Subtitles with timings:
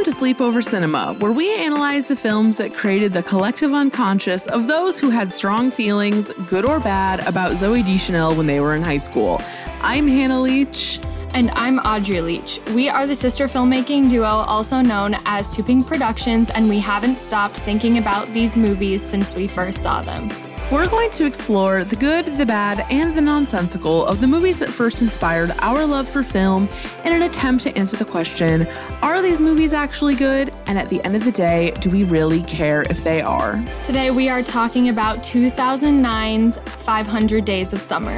[0.00, 4.66] Welcome to Sleepover Cinema, where we analyze the films that created the collective unconscious of
[4.66, 8.80] those who had strong feelings, good or bad, about Zooey Deschanel when they were in
[8.80, 9.42] high school.
[9.82, 11.00] I'm Hannah Leach.
[11.34, 12.60] And I'm Audrey Leach.
[12.74, 17.16] We are the sister filmmaking duo, also known as Too Pink Productions, and we haven't
[17.16, 20.49] stopped thinking about these movies since we first saw them.
[20.70, 24.68] We're going to explore the good, the bad, and the nonsensical of the movies that
[24.68, 26.68] first inspired our love for film
[27.04, 28.68] in an attempt to answer the question
[29.02, 30.54] are these movies actually good?
[30.68, 33.60] And at the end of the day, do we really care if they are?
[33.82, 38.14] Today, we are talking about 2009's 500 Days of Summer.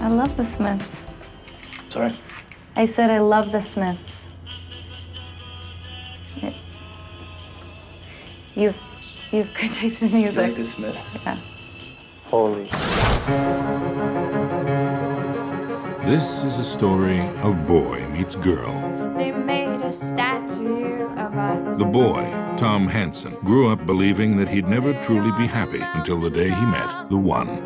[0.00, 0.84] I love the Smiths.
[1.90, 2.18] Sorry?
[2.74, 4.26] I said I love the Smiths.
[6.42, 6.56] It-
[8.56, 8.76] You've
[9.32, 10.38] you've good taste in music.
[10.38, 10.96] like this Smith?
[11.24, 11.40] Yeah.
[12.24, 12.68] Holy.
[16.08, 18.72] This is a story of boy meets girl.
[19.16, 21.78] They made a statue of us.
[21.78, 22.22] The boy,
[22.56, 26.64] Tom Hansen, grew up believing that he'd never truly be happy until the day he
[26.66, 27.62] met the one.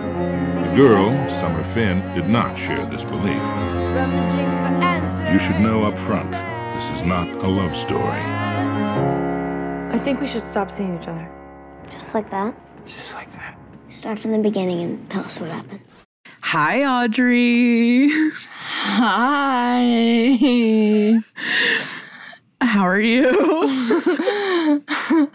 [0.66, 3.42] The girl, Summer Finn, did not share this belief.
[3.56, 5.32] Rummaging for answers.
[5.32, 6.32] You should know up front,
[6.74, 8.22] this is not a love story.
[9.92, 11.30] I think we should stop seeing each other.
[11.92, 12.54] Just like that.
[12.86, 13.56] Just like that.
[13.88, 15.80] Start from the beginning and tell us what happened.
[16.40, 18.08] Hi, Audrey.
[18.34, 19.48] Hi.
[22.60, 23.28] How are you?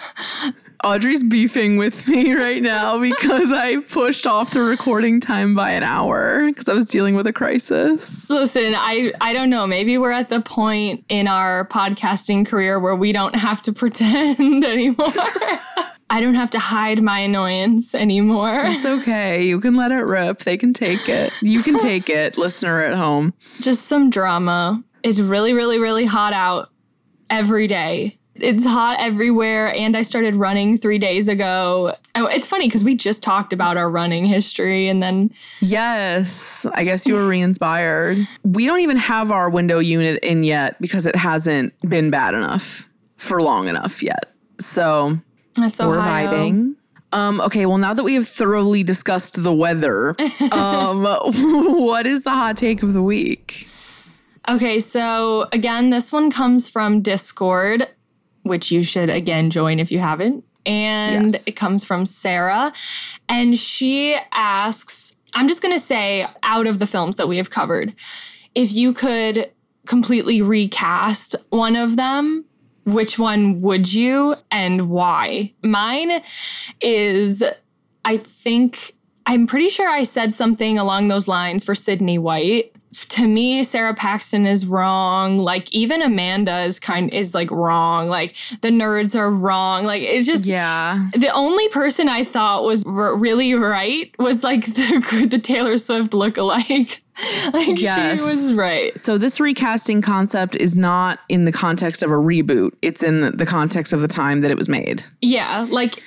[0.83, 5.83] Audrey's beefing with me right now because I pushed off the recording time by an
[5.83, 8.29] hour because I was dealing with a crisis.
[8.29, 9.67] Listen, I, I don't know.
[9.67, 14.63] Maybe we're at the point in our podcasting career where we don't have to pretend
[14.63, 15.07] anymore.
[16.09, 18.63] I don't have to hide my annoyance anymore.
[18.65, 19.45] It's okay.
[19.45, 20.39] You can let it rip.
[20.39, 21.33] They can take it.
[21.41, 23.33] You can take it, listener at home.
[23.59, 24.83] Just some drama.
[25.03, 26.69] It's really, really, really hot out
[27.29, 28.17] every day.
[28.35, 31.95] It's hot everywhere, and I started running three days ago.
[32.13, 36.83] Oh, it's funny because we just talked about our running history, and then Yes, I
[36.83, 38.27] guess you were re inspired.
[38.43, 42.87] We don't even have our window unit in yet because it hasn't been bad enough
[43.15, 44.31] for long enough yet.
[44.59, 45.17] So
[45.63, 46.31] that's we're Ohio.
[46.31, 46.75] vibing.
[47.13, 50.15] Um, okay, well, now that we have thoroughly discussed the weather,
[50.51, 51.03] um,
[51.83, 53.67] what is the hot take of the week?
[54.49, 57.87] Okay, so again, this one comes from Discord,
[58.43, 60.43] which you should again join if you haven't.
[60.65, 61.43] And Yes.
[61.47, 62.73] it comes from Sarah.
[63.29, 67.49] And she asks I'm just going to say, out of the films that we have
[67.49, 67.93] covered,
[68.55, 69.51] if you could
[69.85, 72.43] completely recast one of them,
[72.87, 75.53] which one would you and why?
[75.61, 76.21] Mine
[76.81, 77.43] is,
[78.05, 78.93] I think,
[79.25, 82.73] I'm pretty sure I said something along those lines for Sydney White.
[83.09, 85.39] To me, Sara Paxton is wrong.
[85.39, 88.07] Like even Amanda is kind is like wrong.
[88.07, 89.85] Like the nerds are wrong.
[89.85, 91.09] Like it's just Yeah.
[91.13, 96.13] the only person I thought was r- really right was like the the Taylor Swift
[96.13, 97.01] look-alike
[97.53, 98.19] like Yes.
[98.19, 98.93] she was right.
[99.05, 102.71] So this recasting concept is not in the context of a reboot.
[102.81, 105.03] It's in the context of the time that it was made.
[105.21, 106.01] Yeah, like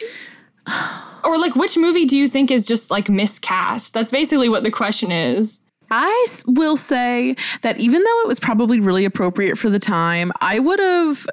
[1.25, 3.93] or like which movie do you think is just like miscast?
[3.93, 5.61] That's basically what the question is.
[5.91, 10.59] I will say that even though it was probably really appropriate for the time, I
[10.59, 11.27] would have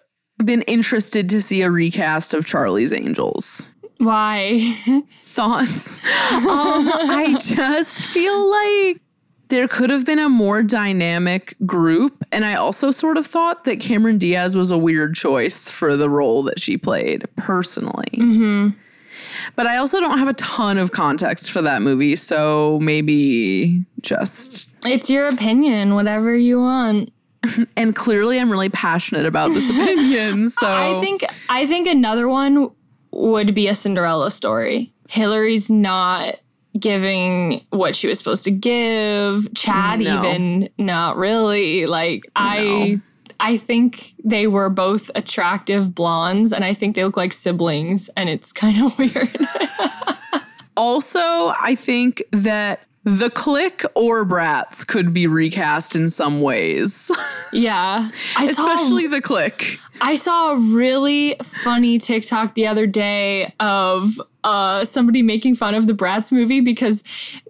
[0.43, 3.69] been interested to see a recast of Charlie's Angels.
[3.97, 4.75] Why?
[5.21, 5.99] Thoughts?
[6.31, 9.01] um, I just feel like
[9.49, 12.23] there could have been a more dynamic group.
[12.31, 16.09] And I also sort of thought that Cameron Diaz was a weird choice for the
[16.09, 18.73] role that she played, personally.
[19.57, 22.15] But I also don't have a ton of context for that movie.
[22.15, 27.11] So maybe just it's your opinion, whatever you want.
[27.75, 30.49] and clearly I'm really passionate about this opinion.
[30.51, 32.71] So I think I think another one
[33.11, 34.93] would be a Cinderella story.
[35.09, 36.35] Hillary's not
[36.79, 39.51] giving what she was supposed to give.
[39.55, 40.19] Chad No.
[40.19, 41.87] even not really.
[41.87, 43.01] Like I
[43.39, 48.29] I think they were both attractive blondes and I think they look like siblings and
[48.29, 49.37] it's kind of weird.
[50.75, 57.09] also I think that the Clique or Bratz could be recast in some ways,
[57.53, 58.09] yeah.
[58.35, 59.79] I saw especially the Clique.
[60.01, 65.87] I saw a really funny TikTok the other day of uh, somebody making fun of
[65.87, 67.01] the Bratz movie because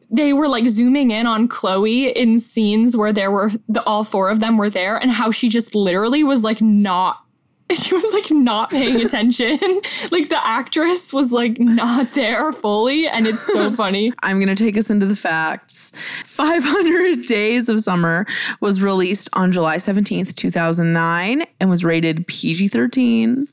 [0.10, 4.30] they were like zooming in on Chloe in scenes where there were the all four
[4.30, 7.28] of them were there and how she just literally was like not
[7.74, 9.58] she was like not paying attention.
[10.12, 14.14] like the actress was like not there fully, and it's so funny.
[14.24, 15.92] I'm going to take us into the facts.
[16.26, 18.26] 500 Days of Summer
[18.62, 23.48] was released on July 17th, 2009, and was rated PG 13.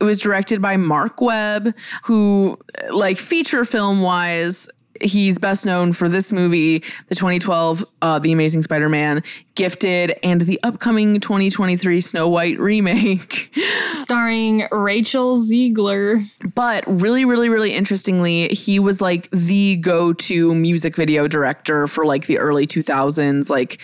[0.00, 1.74] It was directed by Marc Webb,
[2.04, 2.58] who,
[2.90, 4.68] like, feature film wise,
[5.00, 9.22] He's best known for this movie, the 2012 uh, The Amazing Spider Man,
[9.54, 13.54] Gifted, and the upcoming 2023 Snow White remake.
[13.94, 16.24] Starring Rachel Zegler.
[16.54, 22.04] But really, really, really interestingly, he was like the go to music video director for
[22.04, 23.80] like the early 2000s, like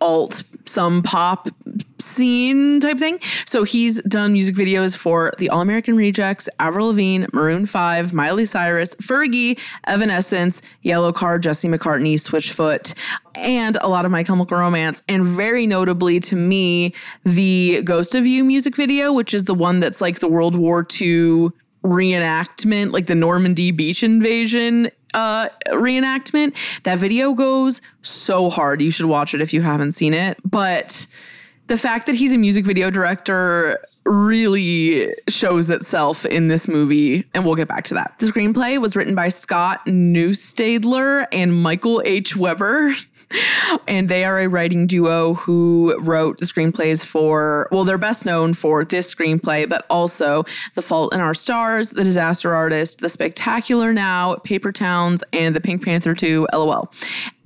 [0.00, 1.48] alt some pop
[2.02, 3.18] scene type thing.
[3.46, 8.44] So he's done music videos for the All American Rejects, Avril Lavigne, Maroon 5, Miley
[8.44, 12.94] Cyrus, Fergie, Evanescence, Yellowcard, Jesse McCartney, Switchfoot,
[13.34, 15.02] and a lot of My Chemical Romance.
[15.08, 16.94] And very notably to me,
[17.24, 20.86] the Ghost of You music video, which is the one that's like the World War
[21.00, 21.50] II
[21.84, 26.54] reenactment, like the Normandy beach invasion uh reenactment.
[26.84, 28.80] That video goes so hard.
[28.80, 30.38] You should watch it if you haven't seen it.
[30.44, 31.06] But
[31.72, 37.46] the fact that he's a music video director really shows itself in this movie, and
[37.46, 38.14] we'll get back to that.
[38.18, 42.36] The screenplay was written by Scott Neustadter and Michael H.
[42.36, 42.94] Weber.
[43.88, 48.52] And they are a writing duo who wrote the screenplays for, well, they're best known
[48.52, 53.94] for this screenplay, but also The Fault in Our Stars, The Disaster Artist, The Spectacular
[53.94, 56.92] Now, Paper Towns, and The Pink Panther 2, LOL.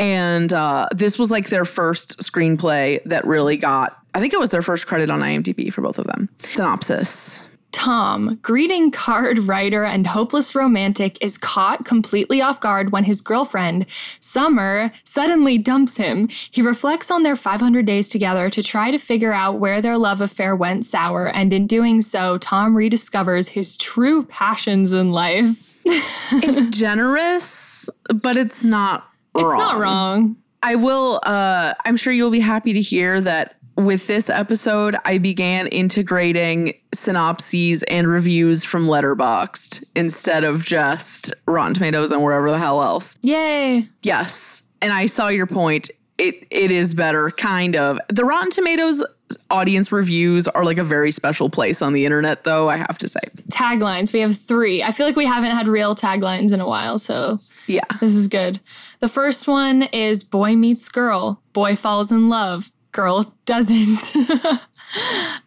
[0.00, 4.51] And uh, this was like their first screenplay that really got, I think it was
[4.51, 6.31] their first credit on IMDb for both of them.
[6.39, 7.47] Synopsis.
[7.73, 13.85] Tom, greeting card writer and hopeless romantic, is caught completely off guard when his girlfriend,
[14.21, 16.31] Summer, suddenly dumps him.
[16.51, 20.23] He reflects on their 500 days together to try to figure out where their love
[20.23, 25.79] affair went sour, and in doing so, Tom rediscovers his true passions in life.
[25.85, 29.53] it's generous, but it's not wrong.
[29.53, 30.37] It's not wrong.
[30.62, 35.19] I will uh I'm sure you'll be happy to hear that with this episode, I
[35.19, 42.58] began integrating synopses and reviews from Letterboxd instead of just Rotten Tomatoes and wherever the
[42.58, 43.17] hell else.
[43.23, 43.88] Yay.
[44.02, 44.62] Yes.
[44.81, 45.90] And I saw your point.
[46.19, 47.99] It it is better, kind of.
[48.08, 49.05] The Rotten Tomatoes
[49.50, 53.08] audience reviews are like a very special place on the internet, though, I have to
[53.08, 53.20] say.
[53.50, 54.12] Taglines.
[54.12, 54.82] We have three.
[54.82, 57.84] I feel like we haven't had real taglines in a while, so yeah.
[58.00, 58.61] This is good.
[59.00, 61.43] The first one is Boy Meets Girl.
[61.52, 64.01] Boy falls in love girl doesn't.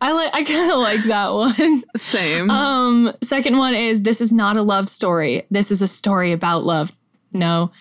[0.01, 1.83] I like I kind of like that one.
[1.97, 2.49] Same.
[2.49, 5.43] Um second one is this is not a love story.
[5.49, 6.95] This is a story about love.
[7.33, 7.71] No.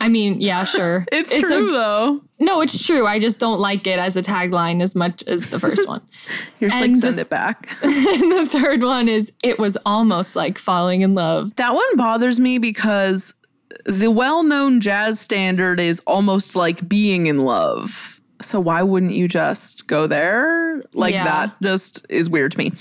[0.00, 1.06] I mean, yeah, sure.
[1.12, 2.22] it's, it's, true a, though.
[2.40, 3.06] No, it's true.
[3.06, 6.02] I just don't like it as a tagline as much as the first one.
[6.58, 7.70] You're just and like send the, it back.
[7.82, 11.54] and the third one is it was almost like falling in love.
[11.54, 13.32] That one bothers me because
[13.86, 18.11] the well-known jazz standard is almost like being in love.
[18.42, 20.82] So why wouldn't you just go there?
[20.92, 21.24] Like yeah.
[21.24, 22.72] that just is weird to me.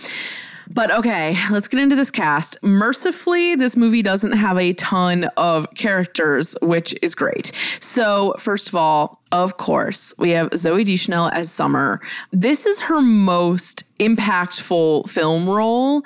[0.73, 2.57] But okay, let's get into this cast.
[2.63, 7.51] Mercifully, this movie doesn't have a ton of characters, which is great.
[7.81, 11.99] So, first of all, of course, we have Zooey Deschanel as Summer.
[12.31, 16.03] This is her most impactful film role.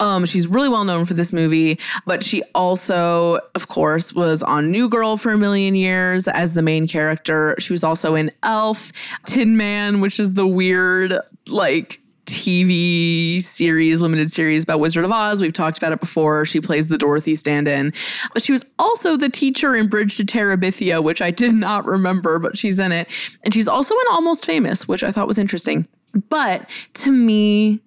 [0.00, 4.70] Um, she's really well known for this movie, but she also, of course, was on
[4.70, 7.54] New Girl for a million years as the main character.
[7.58, 8.92] She was also in Elf,
[9.26, 11.18] Tin Man, which is the weird,
[11.48, 15.40] like, TV series, limited series about Wizard of Oz.
[15.40, 16.44] We've talked about it before.
[16.44, 17.92] She plays the Dorothy stand in.
[18.34, 22.38] But she was also the teacher in Bridge to Terabithia, which I did not remember,
[22.38, 23.08] but she's in it.
[23.44, 25.86] And she's also in Almost Famous, which I thought was interesting.
[26.28, 27.80] But to me,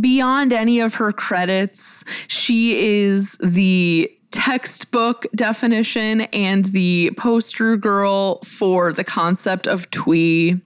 [0.00, 8.92] beyond any of her credits, she is the textbook definition and the poster girl for
[8.92, 10.60] the concept of twee.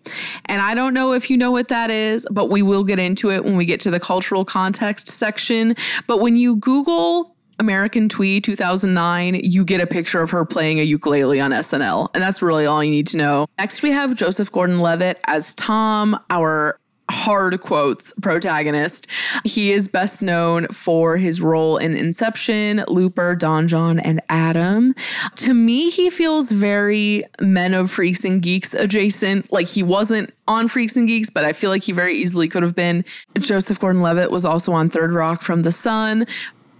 [0.47, 3.31] And I don't know if you know what that is, but we will get into
[3.31, 5.77] it when we get to the cultural context section.
[6.07, 10.83] But when you Google American Twee 2009, you get a picture of her playing a
[10.83, 12.09] ukulele on SNL.
[12.15, 13.47] And that's really all you need to know.
[13.59, 16.79] Next, we have Joseph Gordon Levitt as Tom, our
[17.11, 19.07] hard quotes protagonist.
[19.45, 24.95] He is best known for his role in Inception, Looper, Don Jon, and Adam.
[25.37, 29.53] To me, he feels very Men of Freaks and Geeks adjacent.
[29.53, 32.63] Like he wasn't on Freaks and Geeks, but I feel like he very easily could
[32.63, 33.05] have been.
[33.39, 36.27] Joseph Gordon Levitt was also on Third Rock from the Sun,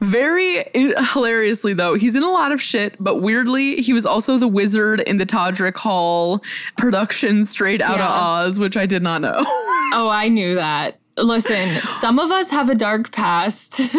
[0.01, 4.49] very hilariously, though, he's in a lot of shit, but weirdly, he was also the
[4.49, 6.43] wizard in the Todrick Hall
[6.77, 8.07] production Straight Out yeah.
[8.07, 9.35] of Oz, which I did not know.
[9.95, 10.99] oh, I knew that.
[11.17, 13.81] Listen, some of us have a dark past.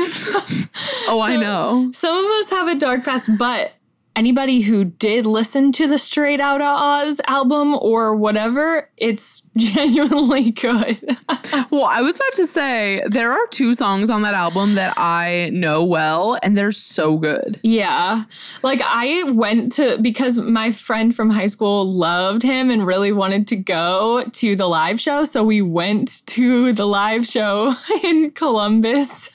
[1.09, 1.89] Oh, I know.
[1.93, 3.71] some of us have a dark past, but
[4.17, 11.17] anybody who did listen to the Straight Outta Oz album or whatever, it's genuinely good.
[11.71, 15.49] Well, I was about to say there are two songs on that album that I
[15.53, 17.59] know well, and they're so good.
[17.63, 18.25] yeah.
[18.63, 23.47] Like I went to because my friend from high school loved him and really wanted
[23.47, 29.29] to go to the live show, so we went to the live show in Columbus.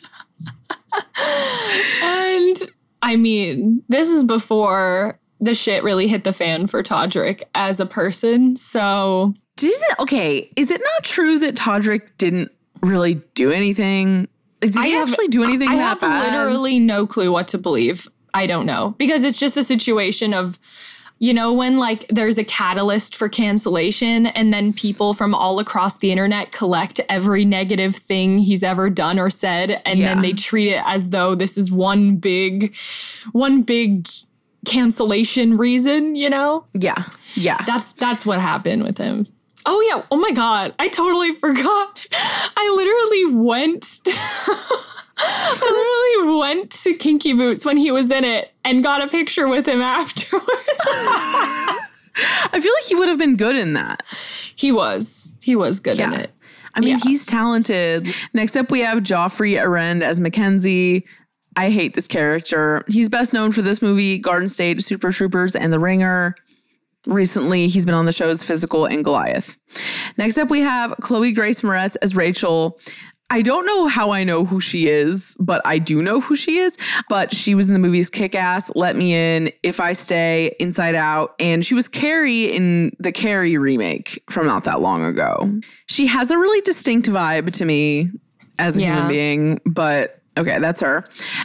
[2.03, 2.57] and
[3.03, 7.87] I mean, this is before the shit really hit the fan for Todrick as a
[7.87, 8.55] person.
[8.57, 10.51] So Is it okay?
[10.57, 14.29] Is it not true that Todrick didn't really do anything?
[14.61, 16.33] Did he have- actually do anything I have bad?
[16.33, 18.09] literally no clue what to believe.
[18.35, 20.59] I don't know because it's just a situation of
[21.23, 25.95] you know when like there's a catalyst for cancellation and then people from all across
[25.99, 30.09] the internet collect every negative thing he's ever done or said and Yeah.
[30.15, 32.75] then they treat it as though this is one big
[33.31, 34.09] one big
[34.65, 36.65] cancellation reason, you know?
[36.75, 37.63] Yeah, yeah.
[37.67, 39.27] That's that's what happened with him.
[39.65, 40.03] Oh yeah.
[40.11, 40.75] Oh my god.
[40.79, 41.99] I totally forgot.
[42.13, 44.01] I literally went
[45.25, 49.47] I literally went to Kinky Boots when he was in it and got a picture
[49.49, 50.47] with him afterwards.
[50.85, 54.03] I feel like he would have been good in that.
[54.57, 55.35] he was.
[55.43, 56.31] He was good in it.
[56.75, 57.05] I mean, Yeah.
[57.05, 58.09] he's talented.
[58.33, 61.07] Next up, we have Geoffrey Arend as Mackenzie.
[61.57, 62.83] I hate this character.
[62.89, 66.35] He's best known for this movie, Garden State, Super Troopers, and The Ringer.
[67.07, 69.57] Recently, he's been on the shows Physical and Goliath.
[70.17, 72.79] Next up, we have Chloe Grace Moretz as Rachel.
[73.31, 76.59] I don't know how I know who she is, but I do know who she
[76.59, 76.77] is.
[77.09, 80.95] But she was in the movies Kick Ass, Let Me In, If I Stay, Inside
[80.95, 85.51] Out, and she was Carrie in the Carrie remake from not that long ago.
[85.89, 88.11] She has a really distinct vibe to me
[88.59, 88.95] as a Yeah.
[88.95, 91.05] human being, but okay, that's her.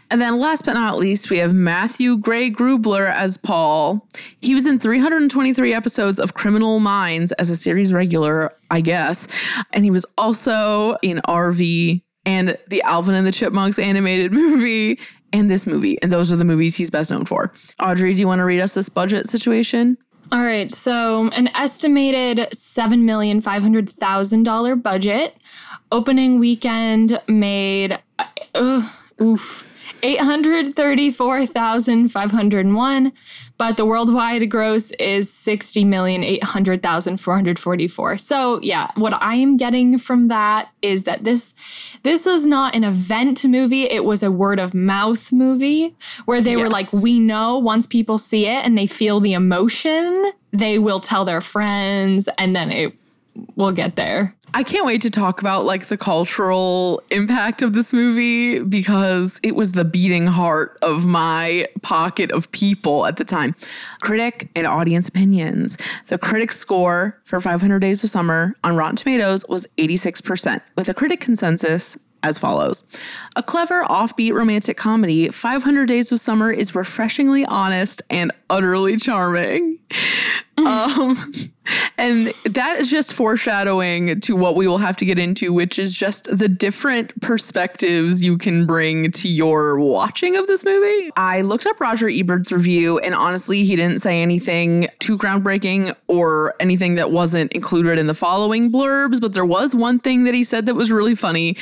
[0.09, 4.07] And then last but not least, we have Matthew Gray Gubler as Paul.
[4.41, 9.27] He was in 323 episodes of Criminal Minds as a series regular, I guess.
[9.73, 14.99] And he was also in RV and the Alvin and the Chipmunks animated movie
[15.33, 16.01] and this movie.
[16.01, 17.53] And those are the movies he's best known for.
[17.81, 19.97] Audrey, do you want to read us this budget situation?
[20.29, 25.37] All right, so an estimated seven million five hundred thousand dollar budget.
[25.89, 27.97] Opening weekend made,
[28.57, 28.89] uh,
[29.21, 29.65] oof,
[30.03, 33.13] eight hundred thirty four thousand five hundred one,
[33.57, 38.17] but the worldwide gross is sixty million eight hundred thousand four hundred forty four.
[38.17, 41.55] So yeah, what I am getting from that is that this
[42.03, 45.95] this was not an event movie; it was a word of mouth movie
[46.25, 50.31] where they were like, we know once people see it and they feel the emotion,
[50.51, 52.93] they will tell their friends, and then it
[53.55, 54.35] will get there.
[54.53, 59.55] I can't wait to talk about like the cultural impact of this movie because it
[59.55, 63.55] was the beating heart of my pocket of people at the time.
[64.01, 65.77] Critic and audience opinions.
[66.07, 70.93] The critic score for 500 Days of Summer on Rotten Tomatoes was 86%, with a
[70.93, 72.83] critic consensus as follows
[73.35, 79.79] A clever, offbeat romantic comedy, 500 Days of Summer is refreshingly honest and utterly charming.
[80.57, 81.33] Um,
[81.97, 85.93] and that is just foreshadowing to what we will have to get into, which is
[85.93, 91.11] just the different perspectives you can bring to your watching of this movie.
[91.15, 96.55] I looked up Roger Ebert's review, and honestly, he didn't say anything too groundbreaking or
[96.59, 100.43] anything that wasn't included in the following blurbs, but there was one thing that he
[100.43, 101.55] said that was really funny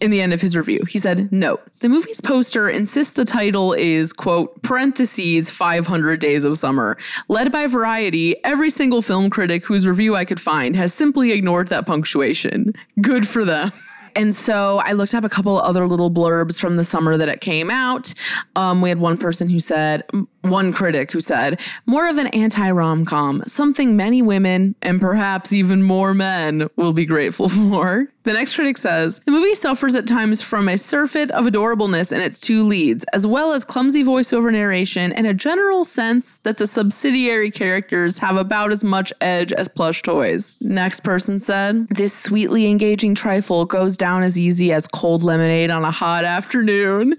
[0.00, 0.80] in the end of his review.
[0.88, 1.58] He said, "No.
[1.80, 6.96] the movie's poster insists the title is, quote, parentheses 500 Days of Summer.
[7.28, 11.68] Led by Variety, every single film critic whose review I could find has simply ignored
[11.68, 12.74] that punctuation.
[13.00, 13.72] Good for them.
[14.14, 17.40] And so I looked up a couple other little blurbs from the summer that it
[17.40, 18.12] came out.
[18.56, 20.04] Um, we had one person who said,
[20.42, 25.52] one critic who said, more of an anti rom com, something many women and perhaps
[25.52, 28.08] even more men will be grateful for.
[28.22, 32.20] The next critic says, the movie suffers at times from a surfeit of adorableness in
[32.20, 36.66] its two leads, as well as clumsy voiceover narration and a general sense that the
[36.66, 40.56] subsidiary characters have about as much edge as plush toys.
[40.60, 45.84] Next person said, this sweetly engaging trifle goes down as easy as cold lemonade on
[45.84, 47.14] a hot afternoon.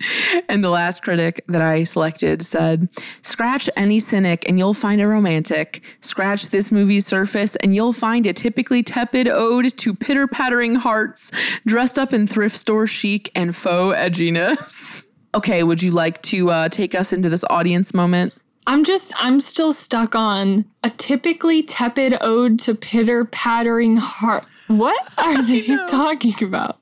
[0.50, 2.90] And the last critic that I selected said,
[3.22, 5.84] Scratch any cynic and you'll find a romantic.
[6.02, 11.32] Scratch this movie's surface and you'll find a typically tepid ode to pitter pattering hearts
[11.68, 15.06] dressed up in thrift store chic and faux edginess.
[15.34, 18.34] Okay, would you like to uh, take us into this audience moment?
[18.68, 24.44] I'm just, I'm still stuck on a typically tepid ode to pitter pattering heart.
[24.78, 26.80] What are they talking about?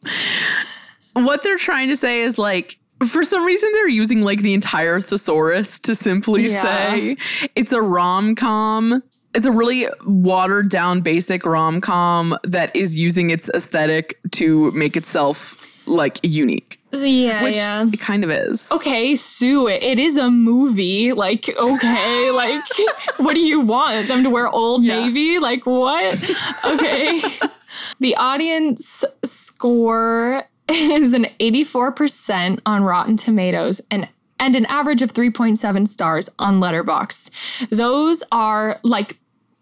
[1.13, 2.77] what they're trying to say is like
[3.07, 6.61] for some reason they're using like the entire thesaurus to simply Yeah.
[6.63, 7.17] say
[7.55, 9.01] it's a rom-com
[9.35, 15.65] it's a really watered down basic rom-com that is using its aesthetic to make itself
[15.85, 17.85] like unique yeah, which yeah.
[17.85, 19.83] it kind of is Okay, sue it.
[19.83, 21.13] It is a movie.
[21.13, 22.63] Like, okay, like,
[23.17, 24.07] what do you want?
[24.07, 24.99] Them to wear Old Yeah.
[24.99, 25.39] Navy?
[25.39, 26.13] Like, what?
[26.65, 27.21] Okay.
[27.99, 34.07] the audience score is an 84% on Rotten Tomatoes and
[34.41, 37.29] and an average of 3.7 stars on Letterboxd.
[37.69, 39.17] Those are like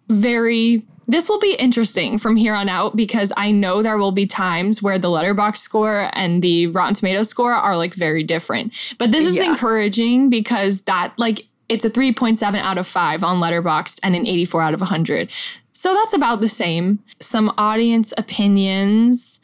[0.07, 4.25] very this will be interesting from here on out because I know there will be
[4.25, 8.73] times where the Letterboxd score and the Rotten Tomatoes score are like very different.
[8.97, 9.43] But this is Yeah.
[9.51, 14.61] encouraging because that like it's a 3.7 out of 5 on letterboxd and an 84
[14.61, 15.29] out of 100.
[15.73, 16.99] So that's about the same.
[17.19, 19.36] Some audience opinions.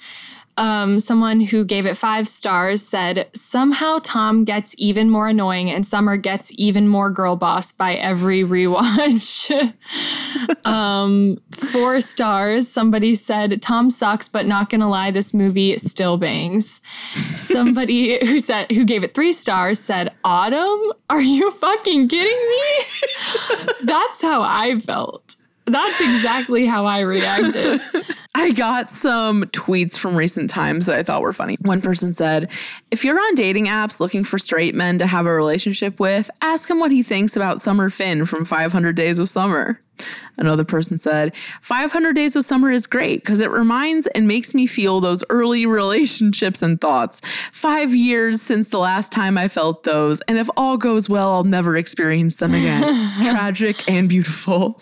[0.58, 5.86] Um, someone who gave it five stars said, Somehow Tom gets even more annoying and
[5.86, 9.74] Summer gets even more girl boss by every rewatch.
[10.66, 12.68] um, four stars.
[12.68, 16.82] Somebody said, Tom sucks, but not gonna lie, this movie still bangs.
[17.36, 20.92] Somebody who said who gave it three stars said, Autumn?
[21.10, 23.66] Are you fucking kidding me?
[23.84, 25.36] That's how I felt.
[25.66, 27.82] That's exactly how I reacted.
[28.36, 31.56] I got some tweets from recent times that I thought were funny.
[31.62, 32.50] One person said,
[32.90, 36.68] If you're on dating apps looking for straight men to have a relationship with, ask
[36.68, 39.80] him what he thinks about Summer Finn from 500 Days of Summer.
[40.38, 44.66] Another person said, 500 Days of Summer is great because it reminds and makes me
[44.66, 47.22] feel those early relationships and thoughts.
[47.52, 51.44] Five years since the last time I felt those, and if all goes well, I'll
[51.44, 52.82] never experience them again.
[53.22, 54.82] Tragic and beautiful.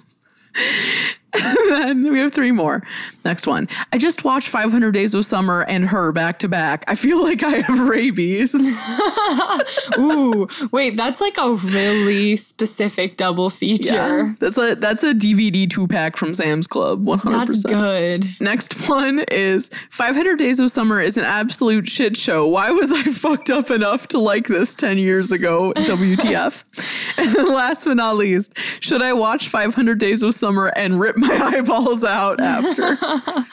[1.33, 2.83] Then we have three more.
[3.23, 3.67] Next one.
[3.93, 6.83] I just watched 500 Days of Summer and her back to back.
[6.87, 8.53] I feel like I have rabies.
[9.97, 13.93] Ooh, wait, that's like a really specific double feature.
[13.93, 17.05] Yeah, That's a that's a DVD two pack from Sam's Club.
[17.05, 17.47] 100%.
[17.47, 18.27] That's good.
[18.39, 22.47] Next one is 500 Days of Summer is an absolute shit show.
[22.47, 25.73] Why was I fucked up enough to like this 10 years ago?
[25.75, 26.63] WTF.
[27.17, 31.17] and then last but not least, should I watch 500 Days of Summer and rip
[31.21, 32.97] my eyeballs out after?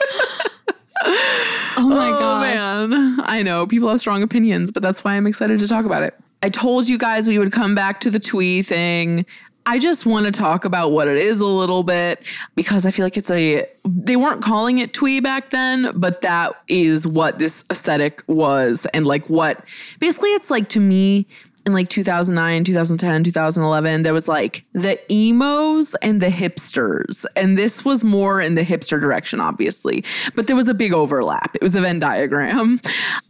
[1.76, 2.40] Oh my oh god.
[2.40, 6.02] man, I know people have strong opinions, but that's why I'm excited to talk about
[6.02, 6.12] it.
[6.42, 9.24] I told you guys we would come back to the twee thing.
[9.64, 12.24] I just want to talk about what it is a little bit
[12.57, 16.54] because I feel like it's a they weren't calling it twee back then, but that
[16.68, 19.64] is what this aesthetic was and like what
[20.00, 21.26] basically it's like to me
[21.68, 27.24] in like 2009, 2010, 2011, there was like the emos and the hipsters.
[27.37, 30.02] And this was more in the hipster direction, obviously.
[30.35, 31.54] But there was a big overlap.
[31.54, 32.81] It was a Venn diagram.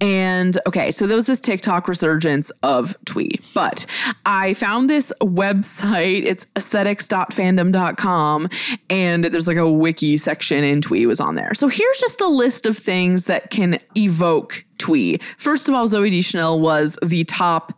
[0.00, 3.40] And okay, so there was this TikTok resurgence of twee.
[3.54, 3.84] But
[4.24, 6.24] I found this website.
[6.24, 8.48] It's aesthetics.fandom.com.
[8.88, 11.52] And there's like a wiki section in twee was on there.
[11.54, 15.18] So here's just a list of things that can evoke twee.
[15.36, 17.74] First of all, Zooey Deschanel was the top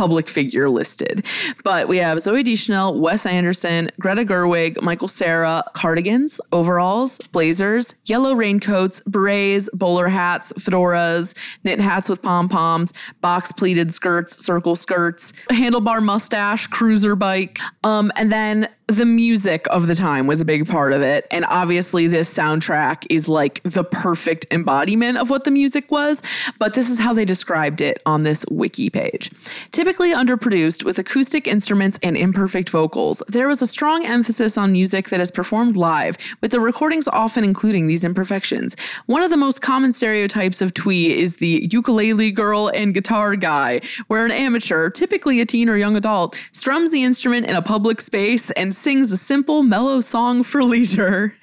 [0.00, 1.26] public figure listed.
[1.62, 8.32] But we have Zooey Deschanel, Wes Anderson, Greta Gerwig, Michael Cera, cardigans, overalls, blazers, yellow
[8.32, 15.34] raincoats, berets, bowler hats, fedoras, knit hats with pom poms, box pleated skirts, circle skirts,
[15.50, 17.58] handlebar mustache, cruiser bike.
[17.84, 21.26] Um, and then the music of the time was a big part of it.
[21.30, 26.22] And obviously, this soundtrack is like the perfect embodiment of what the music was.
[26.58, 29.30] But this is how they described it on this wiki page.
[29.72, 35.08] Typically underproduced with acoustic instruments and imperfect vocals, there was a strong emphasis on music
[35.08, 38.76] that is performed live, with the recordings often including these imperfections.
[39.06, 43.80] One of the most common stereotypes of twee is the ukulele girl and guitar guy,
[44.08, 48.00] where an amateur, typically a teen or young adult, strums the instrument in a public
[48.00, 51.34] space and sings a simple, mellow song for leisure.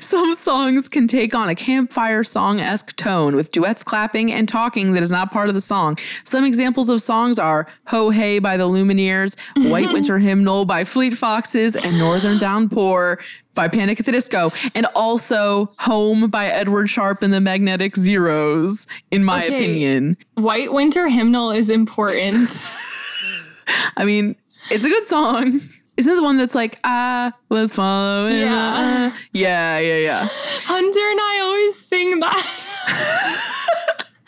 [0.00, 4.92] Some songs can take on a campfire song esque tone with duets clapping and talking
[4.92, 5.96] that is not part of the song.
[6.24, 9.36] Some examples of songs are Ho Hey by the Lumineers,
[9.70, 13.20] White Winter Hymnal by Fleet Foxes, and Northern Downpour
[13.54, 18.86] by Panic at the Disco, and also Home by Edward Sharpe and the Magnetic Zeros,
[19.10, 19.56] in my Okay.
[19.56, 20.16] opinion.
[20.34, 22.50] White Winter Hymnal is important.
[23.96, 24.36] I mean,
[24.70, 25.60] it's a good song.
[25.96, 28.40] Isn't it the one that's like, I was following?
[28.40, 29.10] Yeah.
[29.12, 30.28] uh, yeah, yeah, yeah.
[30.64, 33.38] Hunter and I always sing that.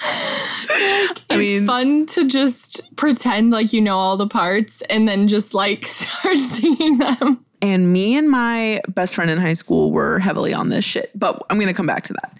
[0.07, 5.29] Like, I it's fun to just pretend like you know all the parts and then
[5.29, 7.45] just like start singing them.
[7.63, 11.43] And me and my best friend in high school were heavily on this shit, but
[11.49, 12.37] I'm going to come back to that.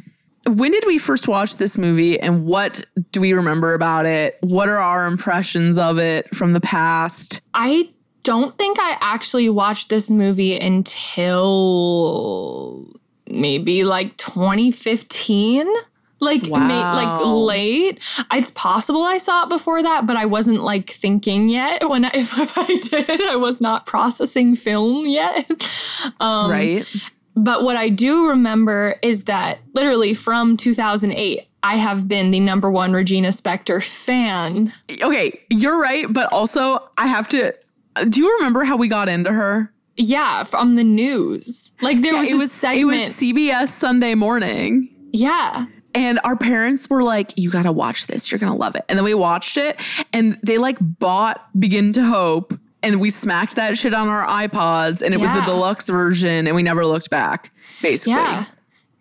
[0.57, 4.37] when did we first watch this movie and what do we remember about it?
[4.43, 7.41] What are our impressions of it from the past?
[7.55, 7.91] I
[8.25, 11.85] don't think I actually watched this movie until
[13.29, 15.73] maybe like 2015.
[16.21, 17.99] Like ma- like late.
[18.33, 21.87] It's possible I saw it before that, but I wasn't like thinking yet.
[21.89, 25.51] When I, if, if I did, I was not processing film yet.
[26.21, 26.87] Um, right?
[27.37, 32.71] But what I do remember is that literally from 2008, I have been the number
[32.71, 34.73] one Regina Spektor fan.
[35.03, 37.55] Okay, you're right, but also I have to
[38.09, 39.73] do you remember how we got into her?
[39.97, 41.73] Yeah, from the news.
[41.81, 43.01] Like there Yeah, was it was segment.
[43.01, 44.89] it was CBS Sunday morning.
[45.13, 45.67] yeah.
[45.97, 48.85] And our parents were like, You gotta watch this, you're gonna love it.
[48.89, 49.81] And then we watched it
[50.13, 55.01] and they like bought Begin to Hope and we smacked that shit on our iPods
[55.03, 58.15] and it was the deluxe version and we never looked back, basically.
[58.15, 58.47] Yeah.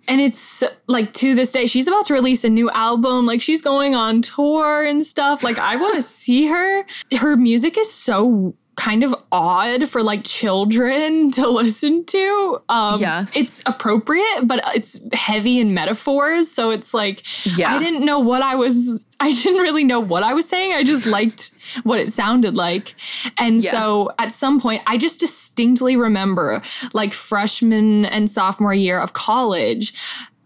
[0.07, 3.25] And it's like to this day, she's about to release a new album.
[3.25, 5.41] Like she's going on tour and stuff.
[5.43, 6.85] Like I want to see her.
[7.17, 12.61] Her music is so kind of odd for like children to listen to.
[12.69, 13.31] Um, Yes.
[13.35, 16.49] It's appropriate, but it's heavy in metaphors.
[16.49, 17.23] So it's like,
[17.57, 17.75] Yeah.
[17.75, 20.73] I didn't know what I was, I didn't really know what I was saying.
[20.73, 21.51] I just liked
[21.83, 22.95] what it sounded like.
[23.37, 23.71] And Yeah.
[23.71, 26.61] so at some point, I just distinctly remember
[26.93, 29.93] like freshman and sophomore year of college.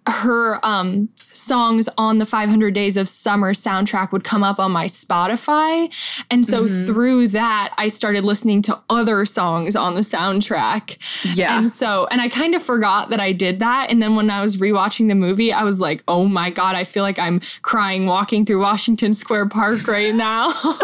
[0.07, 4.85] Her um, songs on the 500 Days of Summer soundtrack would come up on my
[4.85, 5.93] Spotify.
[6.31, 6.85] And so Mm-hmm.
[6.87, 10.97] through that, I started listening to other songs on the soundtrack.
[11.35, 11.57] Yeah.
[11.59, 13.91] And so, and I kind of forgot that I did that.
[13.91, 16.83] And then when I was rewatching the movie, I was like, oh my God, I
[16.83, 20.53] feel like I'm crying walking through Washington Square Park right now.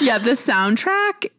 [0.00, 1.30] Yeah, the soundtrack,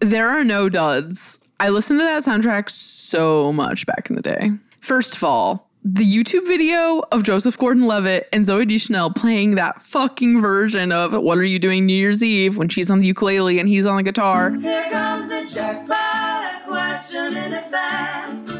[0.00, 1.38] there are no duds.
[1.60, 4.50] I listened to that soundtrack so much back in the day.
[4.88, 9.82] First of all, the YouTube video of Joseph Gordon Levitt and Zooey Deschanel playing that
[9.82, 13.58] fucking version of What Are You Doing New Year's Eve when she's on the ukulele
[13.58, 14.52] and he's on the guitar.
[14.52, 18.50] Here comes the jackpot question in advance.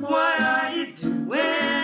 [0.00, 1.77] What are you doing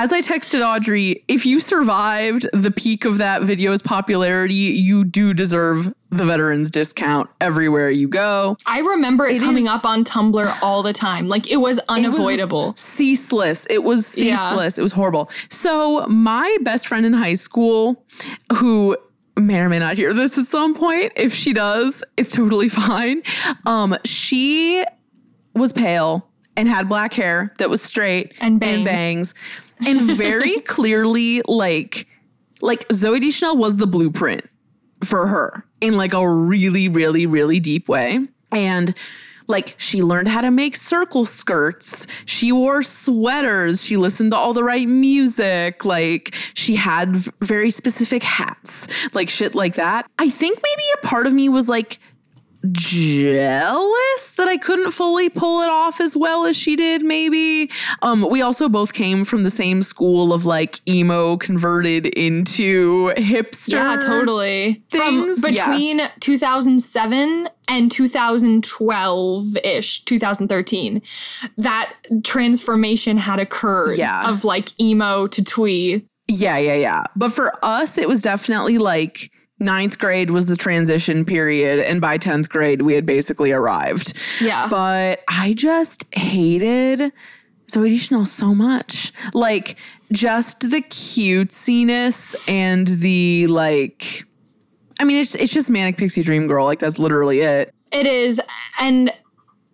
[0.00, 5.34] As I texted Audrey, if you survived the peak of that video's popularity, you do
[5.34, 8.56] deserve the veterans discount everywhere you go.
[8.64, 11.26] I remember it, It coming is- up on Tumblr all the time.
[11.28, 12.74] Like it was unavoidable.
[12.76, 13.66] ceaseless.
[13.68, 14.36] It was Yeah.
[14.50, 14.78] ceaseless.
[14.78, 15.30] It was horrible.
[15.48, 18.04] So my best friend in high school,
[18.54, 18.96] who
[19.36, 23.20] may or may not hear this at some point, if she does, it's totally fine.
[23.66, 24.84] Um, she
[25.54, 26.24] was pale
[26.56, 28.74] and had black hair that was straight And bangs.
[28.76, 29.34] and bangs,
[29.86, 32.06] and very clearly like
[32.60, 34.48] like Zooey Deschanel was the blueprint
[35.04, 38.20] for her in like a really, really, really deep way.
[38.50, 38.94] And
[39.46, 42.06] like she learned how to make circle skirts.
[42.26, 43.82] She wore sweaters.
[43.82, 45.84] She listened to all the right music.
[45.84, 50.08] Like she had very specific hats, like shit like that.
[50.18, 51.98] I think maybe a part of me was like
[52.72, 57.70] jealous that I couldn't fully pull it off as well as she did, maybe.
[58.02, 63.72] Um, we also both came from the same school of like emo converted into hipster.
[63.72, 64.82] Yeah, totally.
[64.90, 65.66] things, From yeah.
[65.70, 71.02] between 2007 and 2012 ish, 2013,
[71.58, 71.92] that
[72.24, 74.28] transformation had occurred Yeah.
[74.30, 76.04] of like emo to twee.
[76.30, 77.04] Yeah, yeah, yeah.
[77.16, 81.78] But for us, it was definitely like ninth grade was the transition period.
[81.80, 84.14] And by 10th grade, we had basically arrived.
[84.40, 84.68] Yeah.
[84.68, 87.12] But I just hated
[87.68, 89.12] Zooey Deschanel so much.
[89.34, 89.76] Like,
[90.12, 94.24] just the cutesiness and the like.
[95.00, 96.64] I mean, it's it's just manic pixie dream girl.
[96.64, 97.72] Like that's literally it.
[97.92, 98.40] It is.
[98.80, 99.12] And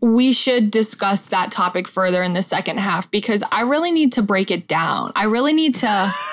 [0.01, 4.23] we should discuss that topic further in the second half because I really need to
[4.23, 5.13] break it down.
[5.17, 6.15] I really need to.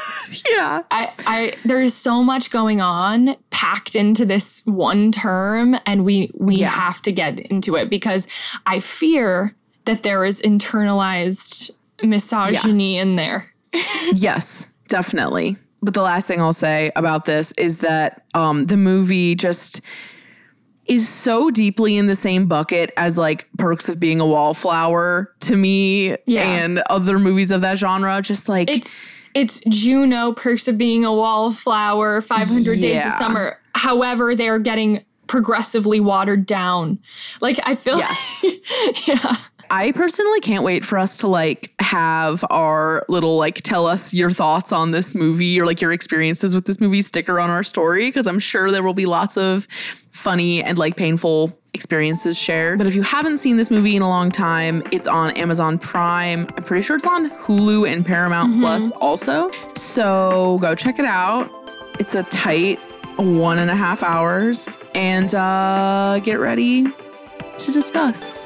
[0.50, 0.84] Yeah.
[0.92, 6.56] I, I there's so much going on packed into this one term and we we
[6.56, 6.70] Yeah.
[6.70, 8.28] have to get into it because
[8.66, 11.72] I fear that there is internalized
[12.02, 13.52] misogyny in there.
[14.14, 15.58] Yes, definitely.
[15.82, 19.82] But the last thing I'll say about this is that um, the movie just
[20.86, 25.56] is so deeply in the same bucket as like Perks of Being a Wallflower to
[25.56, 26.42] me Yeah.
[26.44, 28.22] and other movies of that genre.
[28.22, 33.58] Just like It's it's Juno, Perks of Being a Wallflower, 500 Days of Summer.
[33.76, 37.00] However, they're getting progressively watered down.
[37.40, 38.46] Like I feel Yes.
[39.08, 39.38] yeah.
[39.72, 44.30] I personally can't wait for us to like have our little like tell us your
[44.30, 48.10] thoughts on this movie or like your experiences with this movie sticker on our story
[48.10, 49.70] because I'm sure there will be lots of
[50.12, 52.80] funny and like painful experiences shared.
[52.80, 56.50] But if you haven't seen this movie in a long time, it's on Amazon Prime.
[56.58, 59.52] I'm pretty sure it's on Hulu and Paramount Plus also.
[59.76, 61.50] So go check it out.
[61.98, 62.78] It's a tight
[63.18, 66.92] one and a half hours and uh, get ready
[67.58, 68.46] to discuss.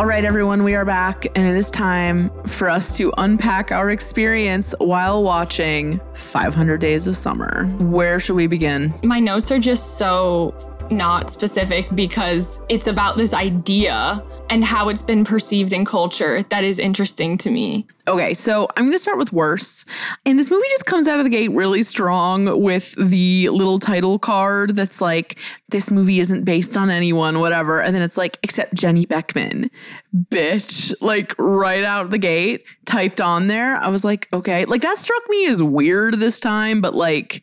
[0.00, 3.90] All right, everyone, we are back, and it is time for us to unpack our
[3.90, 7.66] experience while watching 500 Days of Summer.
[7.80, 8.94] Where should we begin?
[9.02, 10.54] My notes are just so
[10.90, 16.64] not specific because it's about this idea and how it's been perceived in culture that
[16.64, 17.86] is interesting to me.
[18.08, 19.84] Okay, so I'm going to start with worse.
[20.26, 24.18] And this movie just comes out of the gate really strong with the little title
[24.18, 27.80] card that's like, this movie isn't based on anyone, whatever.
[27.80, 29.70] And then it's like, except Jenny Beckman.
[30.14, 30.92] Bitch.
[31.00, 33.76] Like right out the gate, typed on there.
[33.76, 34.64] I was like, okay.
[34.64, 37.42] Like that struck me as weird this time, but like,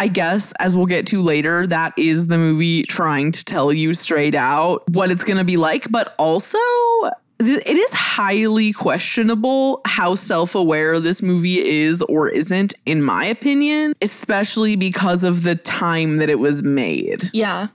[0.00, 3.92] I guess, as we'll get to later, that is the movie trying to tell you
[3.92, 5.92] straight out what it's going to be like.
[5.92, 6.56] But also,
[7.38, 13.92] it is highly questionable how self aware this movie is or isn't, in my opinion,
[14.00, 17.28] especially because of the time that it was made.
[17.34, 17.66] Yeah.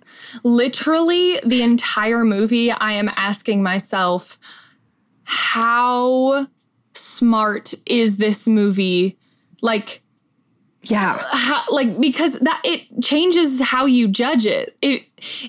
[0.43, 4.39] Literally, the entire movie, I am asking myself,
[5.25, 6.47] how
[6.95, 9.15] smart is this movie?
[9.61, 10.01] Like,
[10.89, 11.21] Yeah.
[11.31, 14.75] how, like because that it changes how you judge it.
[14.81, 15.03] It,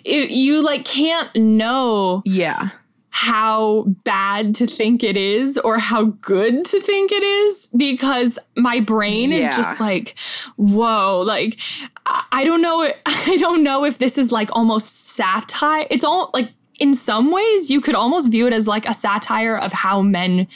[0.04, 2.70] it you like can't know Yeah.
[3.10, 8.80] how bad to think it is or how good to think it is because my
[8.80, 10.14] brain is just like
[10.56, 11.56] whoa like
[12.04, 16.30] I- I don't know I don't know if this is like almost satire it's all
[16.34, 20.02] like in some ways you could almost view it as like a satire of how
[20.02, 20.46] men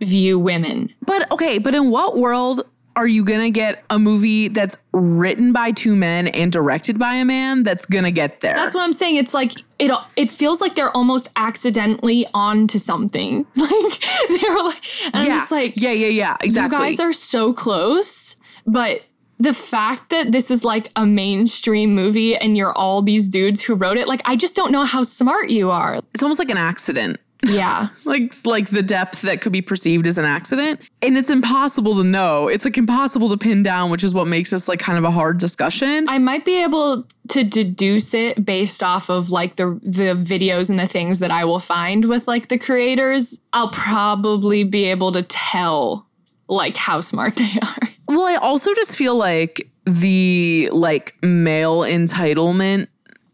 [0.00, 2.62] view women But okay, but in what world
[2.98, 7.14] are you going to get a movie that's written by two men and directed by
[7.14, 8.54] a man that's going to get there?
[8.54, 9.14] That's what I'm saying.
[9.14, 9.92] It's like it.
[10.16, 13.46] It feels like they're almost accidentally onto something.
[13.68, 16.78] Like they're like, and I'm just like, yeah, yeah, yeah, exactly.
[16.78, 19.02] you guys are so close, but
[19.38, 23.74] the fact that this is like a mainstream movie and you're all these dudes who
[23.74, 26.00] wrote it, like I just don't know how smart you are.
[26.14, 27.18] it's almost like an accident.
[27.44, 27.88] Yeah.
[28.04, 32.04] like like the depth that could be perceived as an accident and it's impossible to
[32.04, 35.04] know it's like impossible to pin down which is what makes this like kind of
[35.04, 39.78] a hard discussion I might be able to deduce it based off of like the
[39.82, 43.40] the videos and the things that I will find with like the creators.
[43.52, 46.06] I'll probably be able to tell
[46.48, 47.88] like how smart they are.
[48.08, 52.88] well i also just feel like the like male entitlement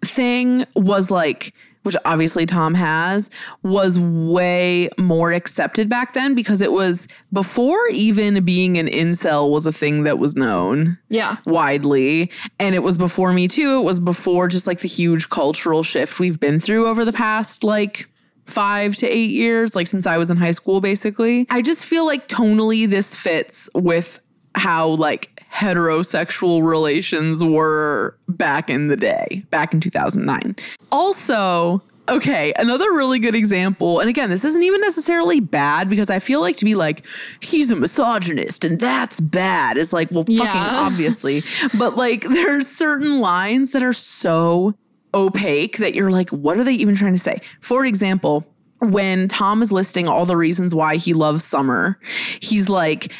[0.04, 1.54] thing was like
[1.84, 3.30] which obviously Tom has,
[3.62, 9.66] was way more accepted back then because it was before even being an incel was
[9.66, 10.98] a thing that was known.
[11.08, 11.36] Yeah.
[11.46, 12.30] widely.
[12.58, 13.78] And it was before me too.
[13.78, 17.62] It was before just like the huge cultural shift we've been through over the past
[17.62, 18.08] like
[18.46, 21.46] five to eight years, like since I was in high school, basically.
[21.50, 24.20] I just feel like tonally this fits with
[24.54, 30.56] how like heterosexual relations were back in the day, back in 2009.
[30.92, 36.18] Also, Okay, another really good example, and again, this isn't even necessarily bad because I
[36.18, 37.06] feel like to be like,
[37.40, 40.80] he's a misogynist and that's bad is like, well, fucking Yeah.
[40.84, 41.42] obviously.
[41.78, 44.74] but like, there's certain lines that are so
[45.14, 47.40] opaque that you're like, what are they even trying to say?
[47.62, 48.44] For example,
[48.80, 51.98] when Tom is listing all the reasons why he loves Summer,
[52.40, 53.12] he's like,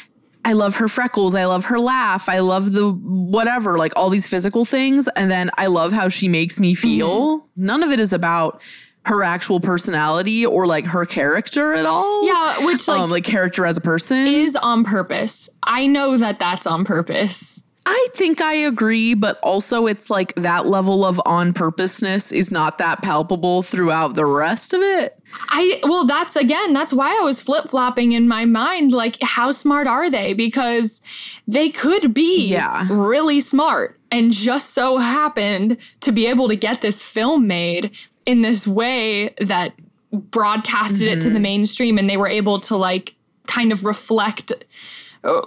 [0.45, 1.33] I love her freckles.
[1.33, 2.29] I love her laugh.
[2.29, 5.09] I love the whatever, like all these physical things.
[5.15, 7.49] And then I love how she makes me feel.
[7.55, 8.61] None of it is about
[9.05, 12.25] her actual personality or like her character at all.
[12.25, 15.49] Yeah, which like, um, like character as a person is on purpose.
[15.63, 17.63] I know that that's on purpose.
[17.87, 22.79] I think I agree, but also it's like that level of on purposeness is not
[22.79, 25.19] that palpable throughout the rest of it.
[25.49, 28.91] I well, that's again, that's why I was flip flopping in my mind.
[28.91, 30.33] Like, how smart are they?
[30.33, 31.01] Because
[31.47, 32.87] they could be Yeah.
[32.89, 37.91] really smart and just so happened to be able to get this film made
[38.25, 39.73] in this way that
[40.11, 41.43] broadcasted it to the mm-hmm.
[41.43, 43.13] mainstream and they were able to like
[43.47, 44.51] kind of reflect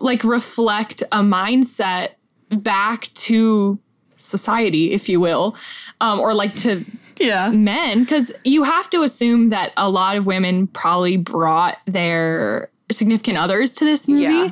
[0.01, 2.11] like reflect a mindset
[2.51, 3.79] back to
[4.17, 5.55] society if you will
[6.01, 6.85] um, or like to
[7.19, 7.51] Yeah.
[7.51, 13.39] men because you have to assume that a lot of women probably brought their significant
[13.39, 14.51] others to this movie Yeah.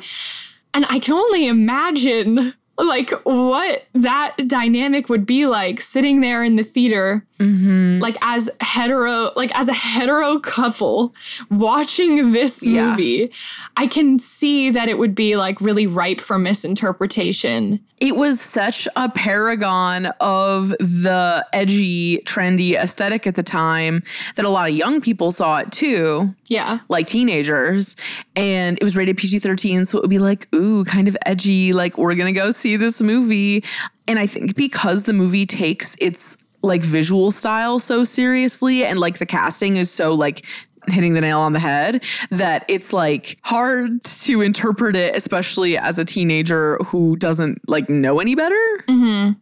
[0.74, 6.56] and i can only imagine like what that dynamic would be like sitting there in
[6.56, 8.00] the theater Mm-hmm.
[8.00, 11.14] like as hetero like as a hetero couple
[11.50, 12.90] watching this Yeah.
[12.90, 13.30] movie
[13.76, 18.86] i can see that it would be like really ripe for misinterpretation It was such
[18.96, 24.02] a paragon of the edgy, trendy aesthetic at the time
[24.36, 27.96] that a lot of young people saw it too, yeah like teenagers.
[28.34, 29.86] And it was rated PG 13.
[29.86, 31.72] So it would be like, ooh, kind of edgy.
[31.72, 33.64] Like, we're going to go see this movie.
[34.06, 39.18] And I think because the movie takes its like visual style so seriously and like
[39.18, 40.44] the casting is so like
[40.88, 45.98] hitting the nail on the head that it's like hard to interpret it especially as
[45.98, 49.32] a teenager who doesn't like know any better mm-hmm.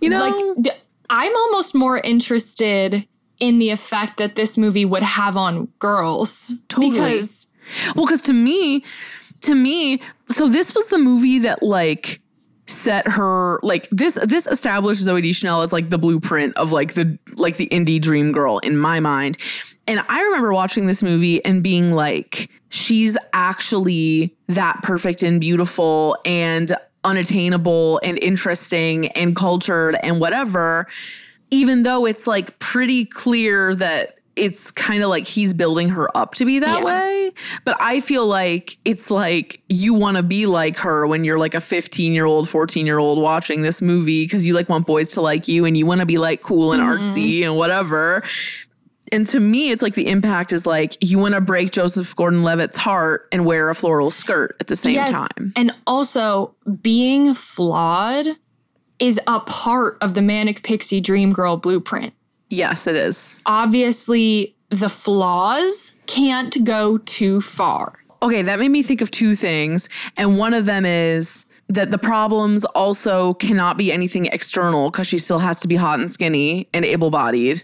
[0.00, 0.78] you know like
[1.10, 3.06] i'm almost more interested
[3.38, 6.90] in the effect that this movie would have on girls Totally.
[6.90, 7.48] because
[7.94, 8.84] Well, because to me,
[9.42, 12.20] to me, so this was the movie that like
[12.68, 17.18] set her like this this established Zooey Deschanel as like the blueprint of like the
[17.34, 19.38] like the indie dream girl in my mind.
[19.86, 26.18] And I remember watching this movie and being like, she's actually that perfect and beautiful
[26.26, 30.86] and unattainable and interesting and cultured and whatever
[31.50, 36.34] even though it's like pretty clear that it's kind of like he's building her up
[36.36, 36.84] to be that Yeah.
[36.84, 37.32] way.
[37.64, 41.54] But I feel like it's like you want to be like her when you're like
[41.54, 45.10] a 15 year old, 14 year old watching this movie because you like want boys
[45.12, 47.02] to like you and you want to be like cool and mm-hmm.
[47.02, 48.22] artsy and whatever.
[49.10, 52.42] And to me, it's like the impact is like you want to break Joseph Gordon
[52.42, 55.52] Levitt's heart and wear a floral skirt at the same yes time.
[55.56, 58.28] and also being flawed
[58.98, 62.12] is a part of the manic pixie dream girl blueprint
[62.50, 63.40] Yes, it is.
[63.46, 69.88] obviously the flaws can't go too far Okay, that made me think of two things.
[70.16, 75.18] And one of them is that the problems also cannot be anything external because she
[75.18, 77.62] still has to be hot and skinny and able bodied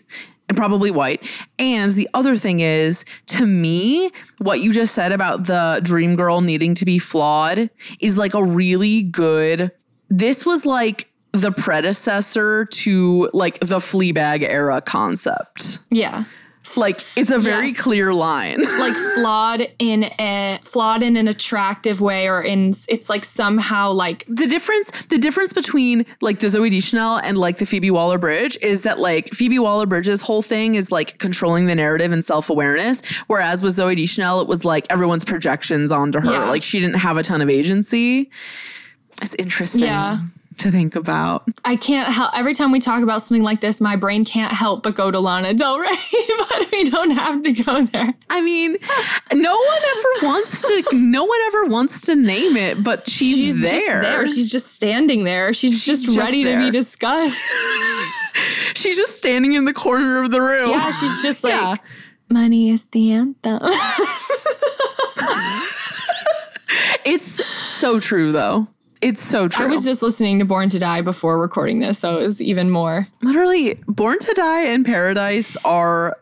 [0.49, 1.27] and probably white.
[1.59, 6.41] And the other thing is, to me, what you just said about the dream girl
[6.41, 9.73] needing to be flawed is like a really good.
[10.11, 15.81] This was like the predecessor to like the Fleabag era concept.
[15.91, 16.25] yeah
[16.77, 17.81] Like it's a very Yes.
[17.81, 18.61] clear line.
[18.79, 24.25] like flawed in a flawed in an attractive way or in it's like somehow like
[24.29, 28.57] the difference the difference between like the Zooey Deschanel and like the Phoebe Waller Bridge
[28.63, 32.49] is that like Phoebe Waller Bridge's whole thing is like controlling the narrative and self
[32.49, 36.31] awareness, whereas with Zooey Deschanel it was like everyone's projections onto her.
[36.33, 36.49] Yeah.
[36.49, 38.31] Like she didn't have a ton of agency.
[39.23, 40.21] It's interesting Yeah.
[40.59, 41.49] To think about.
[41.65, 44.83] I can't help every time we talk about something like this, my brain can't help
[44.83, 45.89] but go to Lana Del Rey,
[46.49, 48.15] but we don't have to go there.
[48.31, 48.77] I mean,
[49.33, 50.85] no one ever wants to.
[50.93, 53.79] No one ever wants to name it, but she's, She's there.
[53.81, 54.27] just there.
[54.27, 55.53] She's just standing there.
[55.55, 57.37] She's just just ready to be discussed.
[58.75, 60.71] she's just standing in the corner of the room.
[60.71, 61.77] Yeah, she's just like Yeah.
[62.31, 63.61] money is the anthem.
[67.05, 68.67] It's so true, though.
[69.05, 69.67] It's so true.
[69.67, 72.71] I was just listening to Born to Die before recording this, so it was even
[72.71, 73.07] more.
[73.21, 76.17] literally Born to Die and Paradise are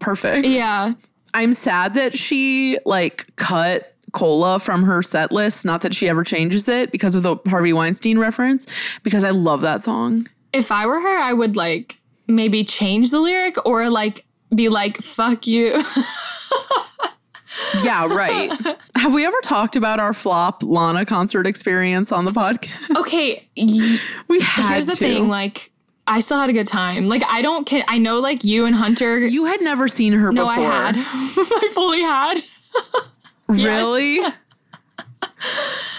[0.00, 0.46] perfect.
[0.46, 0.92] Yeah.
[1.32, 5.64] I'm sad that she like cut Cola from her set list.
[5.64, 8.66] Not that she ever changes it because of the Harvey Weinstein reference,
[9.02, 10.28] because I love that song.
[10.52, 15.00] If I were her, I would like maybe change the lyric or like be like,
[15.00, 15.82] fuck you.
[17.82, 18.50] Yeah, right.
[18.96, 22.96] Have we ever talked about our flop Lana concert experience on the podcast?
[22.96, 23.46] okay.
[23.56, 23.98] y-
[24.28, 24.98] We had Here's the to.
[24.98, 25.70] thing, like,
[26.06, 27.08] I still had a good time.
[27.08, 27.68] Like, I don't.
[27.68, 29.18] Ca- I know, like, you and Hunter.
[29.18, 30.64] you had never seen her no, before.
[30.64, 30.96] I had.
[30.98, 32.42] I fully had.
[33.48, 34.20] Really?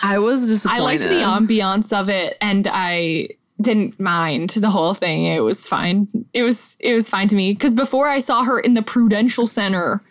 [0.03, 0.81] I was disappointed.
[0.81, 3.29] I liked the ambiance of it, and I
[3.61, 5.25] didn't mind the whole thing.
[5.25, 6.07] It was fine.
[6.33, 9.47] It was it was fine to me because before I saw her in the Prudential
[9.47, 10.01] Center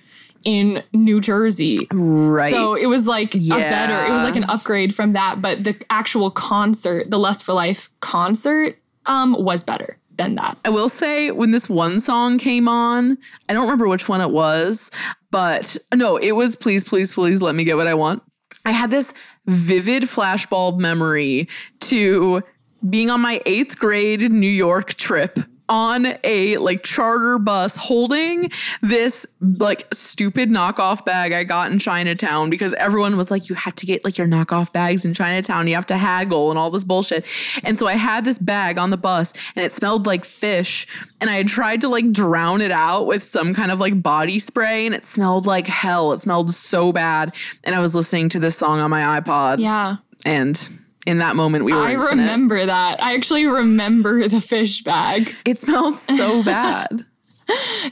[0.46, 1.88] in New Jersey.
[1.92, 2.54] Right.
[2.54, 5.76] So it was like a better, it was like an upgrade from that, but the
[5.90, 10.56] actual concert, the Lust for Life concert, um, was better than that.
[10.64, 13.18] I will say when this one song came on,
[13.48, 14.92] I don't remember which one it was,
[15.32, 18.22] but no, it was Please, Please, Please Let Me Get What I Want.
[18.64, 19.12] I had this
[19.46, 21.48] vivid flashbulb memory
[21.80, 22.42] to
[22.88, 28.50] being on my eighth grade New York trip on a like charter bus holding
[28.82, 33.76] this like stupid knockoff bag I got in Chinatown because everyone was like, you had
[33.76, 35.66] to get like your knockoff bags in Chinatown.
[35.66, 37.26] You have to haggle and all this bullshit.
[37.64, 40.86] And so I had this bag on the bus and it smelled like fish.
[41.20, 44.38] And I had tried to like drown it out with some kind of like body
[44.38, 46.12] spray and it smelled like hell.
[46.12, 47.34] It smelled so bad.
[47.64, 49.58] And I was listening to this song on my iPod.
[49.58, 49.96] Yeah.
[50.24, 53.02] And in that moment, we were I remember that.
[53.02, 55.34] I actually remember the fish bag.
[55.44, 57.06] It smelled so bad.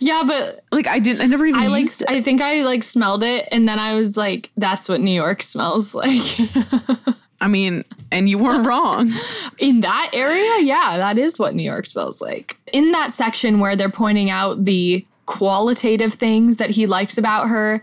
[0.01, 1.23] Yeah, but like I didn't.
[1.23, 1.61] I never even.
[1.61, 1.83] I like.
[1.83, 2.11] used it.
[2.11, 5.43] I think I like smelled it, and then I was like, "That's what New York
[5.43, 6.41] smells like."
[7.41, 9.12] I mean, and you weren't wrong.
[9.61, 12.59] In that area, yeah, that is what New York smells like.
[12.73, 17.83] In that section where they're pointing out the qualitative things that he likes about her,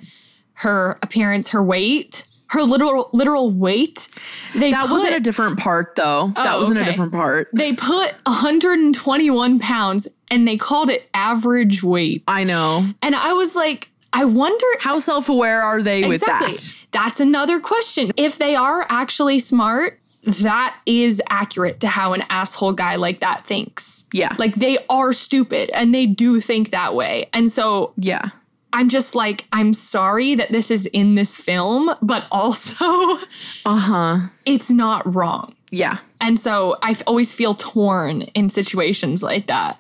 [0.54, 4.10] her appearance, her weight, her literal literal weight.
[4.56, 6.32] They That put, was in a different part, though.
[6.36, 7.50] that Oh, was in a different part.
[7.54, 12.24] They put 121 pounds and they called it average weight.
[12.28, 12.88] I know.
[13.02, 16.76] And I was like, I wonder How self aware are they with that?
[16.92, 18.12] That's another question.
[18.18, 23.48] If they are actually smart, that is accurate to how an asshole guy like that
[23.48, 24.06] thinks.
[24.12, 24.36] Yeah.
[24.38, 27.30] Like they are stupid and they do think that way.
[27.34, 28.30] And so Yeah.
[28.74, 32.86] I'm just like, I'm sorry that this is in this film, but also
[33.66, 34.18] Uh huh.
[34.46, 35.56] it's not wrong.
[35.72, 36.00] Yeah.
[36.20, 39.80] And so I always feel torn in situations like that.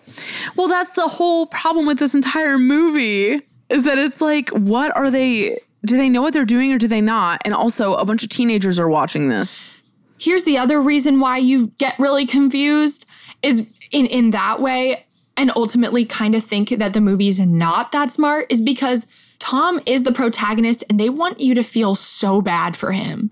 [0.55, 5.11] Well, that's the whole problem with this entire movie is that it's like, what are
[5.11, 5.59] they?
[5.85, 7.41] Do they know what they're doing or do they not?
[7.45, 9.65] And also, a bunch of teenagers are watching this.
[10.19, 13.05] Here's the other reason why you get really confused
[13.41, 15.05] is in in that way
[15.37, 19.07] and ultimately kind of think that the movie's not that smart is because
[19.39, 23.31] Tom is the protagonist and they want you to feel so bad for him.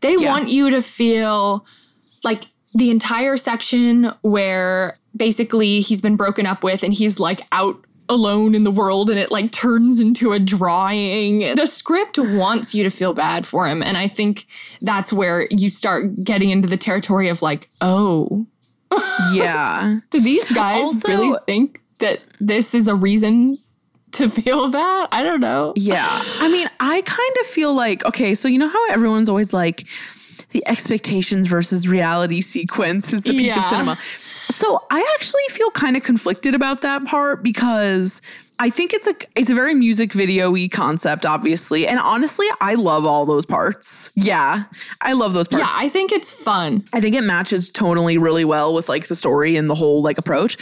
[0.00, 0.28] They Yeah.
[0.30, 1.64] want you to feel
[2.22, 7.84] like the entire section where basically he's been broken up with and he's like out
[8.08, 11.40] alone in the world and it like turns into a drawing.
[11.54, 13.82] The script wants you to feel bad for him.
[13.82, 14.46] And I think
[14.82, 18.46] that's where you start getting into the territory of like, oh,
[19.32, 20.00] Yeah.
[20.10, 23.58] do these guys Also- really think that this is a reason
[24.12, 25.08] to feel bad?
[25.12, 25.72] I don't know.
[25.76, 26.08] Yeah.
[26.40, 29.86] I mean, I kind of feel like, okay, so you know how everyone's always like,
[30.50, 33.96] the expectations versus reality sequence is the peak of cinema.
[34.50, 38.20] So I actually feel kind of conflicted about that part because
[38.58, 41.86] I think it's a it's a very music video-y concept, obviously.
[41.86, 44.10] And honestly, I love all those parts.
[44.14, 44.64] Yeah.
[45.00, 45.64] I love those parts.
[45.66, 46.84] Yeah, I think it's fun.
[46.92, 50.18] I think it matches tonally really well with like the story and the whole like
[50.18, 50.58] approach.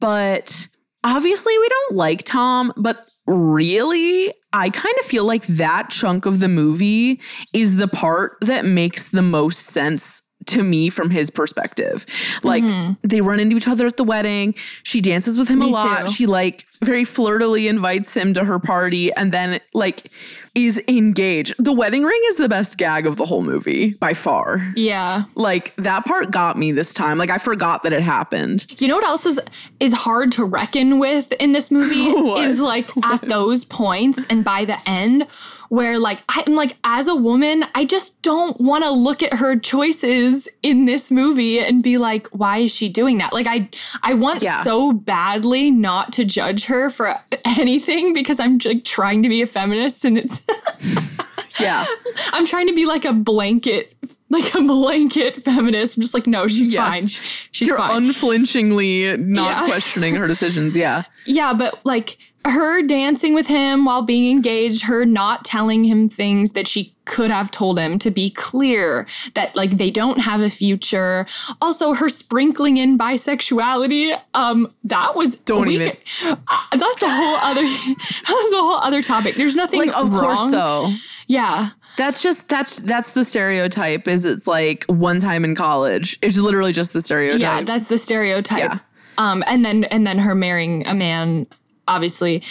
[0.00, 0.68] But
[1.02, 6.40] obviously we don't like Tom, but really I kind of feel like that chunk of
[6.40, 7.20] the movie
[7.54, 12.06] is the part that makes the most sense to me from his perspective.
[12.42, 12.94] Like mm-hmm.
[13.02, 14.54] they run into each other at the wedding.
[14.82, 16.06] She dances with him a lot.
[16.06, 16.12] too.
[16.12, 20.10] She like very flirtily invites him to her party and then like
[20.54, 21.54] is engaged.
[21.58, 24.72] The wedding ring is the best gag of the whole movie by far.
[24.74, 25.24] Yeah.
[25.34, 27.18] Like that part got me this time.
[27.18, 28.66] Like I forgot that it happened.
[28.80, 29.38] You know what else is
[29.78, 32.44] is hard to reckon with in this movie What?
[32.44, 35.26] is like at those points and by the end
[35.70, 39.56] where like I'm like as a woman I just don't want to look at her
[39.56, 43.32] choices in this movie and be like why is she doing that?
[43.32, 43.68] Like I
[44.02, 44.62] I want Yeah.
[44.64, 49.46] so badly not to judge her for anything because I'm like trying to be a
[49.46, 50.44] feminist and it's
[51.60, 51.84] Yeah.
[52.32, 53.94] I'm trying to be like a blanket
[54.28, 55.96] like a blanket feminist.
[55.96, 56.88] I'm just like no, she's Yes.
[56.88, 57.08] fine.
[57.52, 57.96] She's You're fine.
[58.04, 59.66] unflinchingly not Yeah.
[59.66, 60.74] questioning her decisions.
[60.74, 61.02] Yeah.
[61.26, 62.16] Yeah, but like
[62.46, 67.30] her dancing with him while being engaged, her not telling him things that she could
[67.30, 71.26] have told him to be clear that like they don't have a future.
[71.60, 74.18] Also, her sprinkling in bisexuality.
[74.34, 76.36] Um, that was Don't even- uh,
[76.72, 77.62] that's a whole other.
[78.06, 79.36] that's a whole other topic.
[79.36, 80.92] There's nothing Like of course though.
[81.26, 81.70] Yeah.
[81.96, 86.18] That's just that's that's the stereotype is it's like one time in college.
[86.22, 87.40] It's literally just the stereotype.
[87.42, 88.58] Yeah, that's the stereotype.
[88.58, 88.78] Yeah.
[89.18, 91.46] Um, and then and then her marrying a man,
[91.90, 92.42] obviously.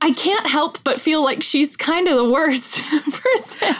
[0.00, 2.76] I can't help but feel like she's kind of the worst
[3.12, 3.74] person.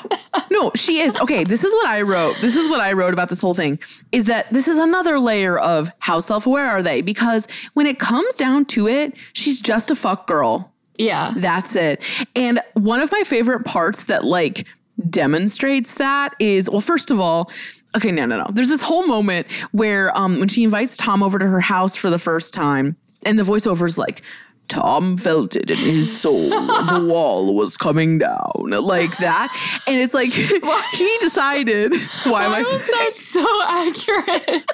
[0.51, 1.15] no, she is.
[1.17, 2.37] Okay, this is what I wrote.
[2.41, 3.79] This is what I wrote about this whole thing
[4.11, 7.03] is that this is another layer of how self aware are they?
[7.03, 10.73] Because when it comes down to it, she's just a fuck girl.
[10.99, 11.35] Yeah.
[11.37, 12.03] That's it.
[12.35, 14.67] And one of my favorite parts that like
[15.09, 17.51] demonstrates that is well, first of all,
[17.97, 18.47] okay, no, no, no.
[18.53, 22.11] There's this whole moment where um when she invites Tom over to her house for
[22.11, 24.23] the first time, and the voiceover is like,
[24.69, 26.51] Tom felt it in his soul.
[26.51, 29.49] the wall was coming down like that.
[29.87, 30.33] And it's like
[30.93, 31.95] he decided
[32.25, 34.45] why am I was so accurate?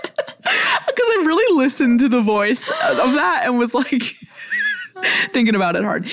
[0.43, 4.17] because I really listened to the voice of that and was like
[5.33, 6.09] thinking about it hard.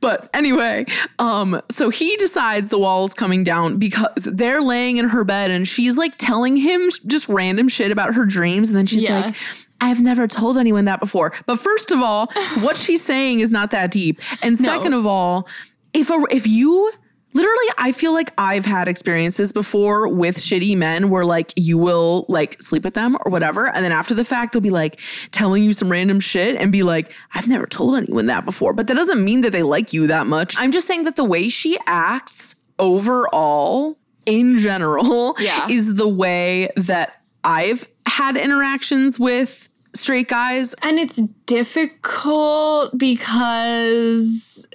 [0.00, 0.86] But anyway,
[1.18, 5.66] um, so he decides the wall's coming down because they're laying in her bed and
[5.66, 8.68] she's like telling him just random shit about her dreams.
[8.68, 9.20] And then she's Yeah.
[9.26, 9.34] like,
[9.80, 11.32] I've never told anyone that before.
[11.46, 12.26] But first of all,
[12.60, 14.20] what she's saying is not that deep.
[14.42, 14.68] And No.
[14.68, 15.48] second of all,
[15.92, 16.90] if a, if you
[17.34, 22.24] literally I feel like I've had experiences before with shitty men where like you will
[22.30, 24.98] like sleep with them or whatever and then after the fact they'll be like
[25.32, 28.86] telling you some random shit and be like I've never told anyone that before but
[28.86, 30.54] that doesn't mean that they like you that much.
[30.58, 35.68] I'm just saying that the way she acts overall in general Yeah.
[35.68, 37.15] is the way that
[37.46, 41.16] I've had interactions with straight guys And it's
[41.46, 44.66] difficult because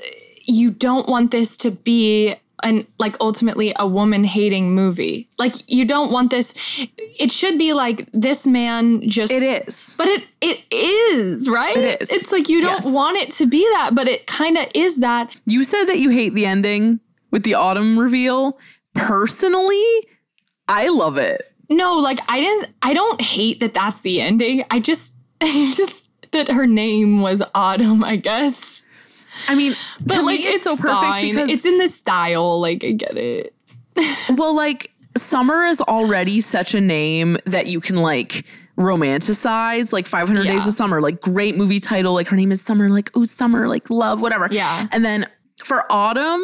[0.43, 5.27] you don't want this to be an like ultimately a woman hating movie.
[5.39, 6.53] Like you don't want this
[7.19, 9.95] it should be like this man just It is.
[9.97, 11.75] But it it is, right?
[11.77, 12.09] It is.
[12.11, 12.93] It's like you don't Yes.
[12.93, 15.35] want it to be that, but it kind of is that.
[15.45, 16.99] You said that you hate the ending
[17.31, 18.57] with the autumn reveal.
[18.93, 19.85] Personally,
[20.67, 21.50] I love it.
[21.71, 24.63] No, like I didn't I don't hate that that's the ending.
[24.69, 28.85] I just I just that her name was Autumn, I guess.
[29.47, 31.29] I mean, But to like me, it's, so perfect fine.
[31.31, 33.55] because it's in the style, like I get it.
[34.37, 38.45] well, like summer is already such a name that you can like
[38.77, 42.89] romanticize like 500 days of summer like great movie title like her name is summer
[42.89, 44.87] like oh summer like love whatever Yeah.
[44.91, 45.27] and then
[45.63, 46.43] for autumn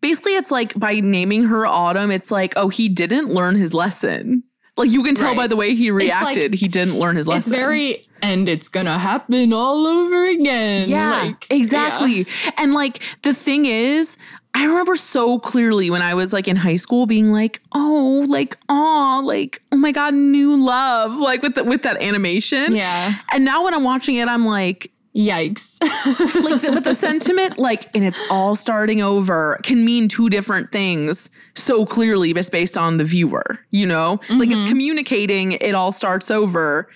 [0.00, 4.42] basically it's like by naming her autumn it's like oh he didn't learn his lesson
[4.76, 5.36] like you can tell Right.
[5.36, 8.68] by the way he like- reacted he didn't learn his lesson It's very and it's
[8.68, 10.88] gonna happen all over again.
[10.88, 12.26] Yeah, like, exactly.
[12.56, 14.16] And like the thing is,
[14.54, 18.56] I remember so clearly when I was like in high school being like, oh, like,
[18.70, 22.74] oh, like, oh my God, new love, like with the, with that animation.
[22.74, 23.16] Yeah.
[23.32, 25.78] And now when I'm watching it, I'm like, Yikes.
[26.44, 30.70] like, the, but the sentiment, like, and it's all starting over can mean two different
[30.72, 34.20] things so clearly just based on the viewer, you know?
[34.28, 34.52] Like Mm-hmm.
[34.60, 36.88] it's communicating, it all starts over,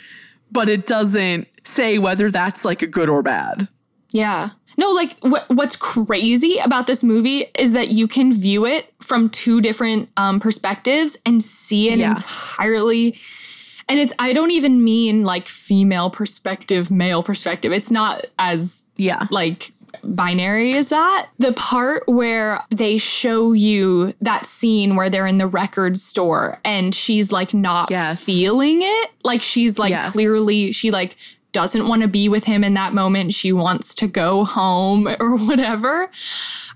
[0.53, 3.68] but it doesn't say whether that's like a good or bad.
[4.12, 4.51] Yeah.
[4.77, 9.29] No, like what what's crazy about this movie is that you can view it from
[9.31, 12.12] two different um, perspectives and see an Yeah.
[12.12, 13.18] entirely.
[13.91, 17.72] And it's I don't even mean like female perspective, male perspective.
[17.72, 19.26] It's not as Yeah.
[19.30, 19.72] like
[20.05, 21.28] binary as that.
[21.38, 26.95] The part where they show you that scene where they're in the record store and
[26.95, 28.20] she's like not Yes.
[28.22, 29.11] feeling it.
[29.24, 30.12] Like she's like Yes.
[30.12, 31.16] clearly she like
[31.53, 33.32] doesn't want to be with him in that moment.
[33.34, 36.09] She wants to go home or whatever.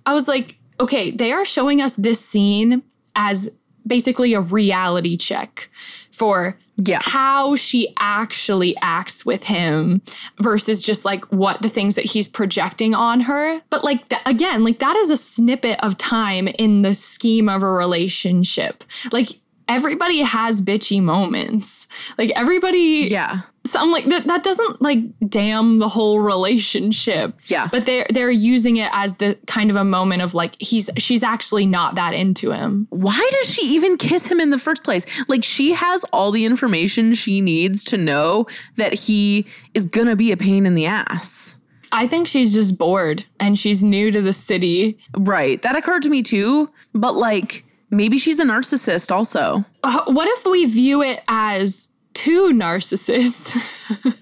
[0.05, 2.83] I was like, okay, they are showing us this scene
[3.15, 3.57] as
[3.87, 5.71] basically a reality check
[6.11, 6.99] for Yeah.
[7.03, 10.03] how she actually acts with him
[10.41, 13.61] versus just like what the things that he's projecting on her.
[13.71, 17.63] But like th- again, like that is a snippet of time in the scheme of
[17.63, 18.83] a relationship.
[19.13, 19.29] Like
[19.69, 21.87] everybody has bitchy moments.
[22.19, 23.43] Like everybody Yeah.
[23.67, 24.99] So I'm like that that doesn't like
[25.29, 27.35] damn the whole relationship.
[27.47, 27.69] Yeah.
[27.71, 31.23] But they're they're using it as the kind of a moment of like he's she's
[31.23, 32.87] actually not that into him.
[32.91, 35.07] Why does she even kiss him in the first place?
[35.29, 38.47] Like she has all the information she needs to know
[38.77, 41.57] that he is gonna be a pain in the ass.
[41.91, 44.99] I think she's just bored and she's new to the city.
[45.17, 45.63] Right.
[45.63, 46.69] That occurred to me too.
[46.93, 49.65] But like maybe she's a narcissist also.
[49.83, 53.57] Uh, what if we view it as two narcissists?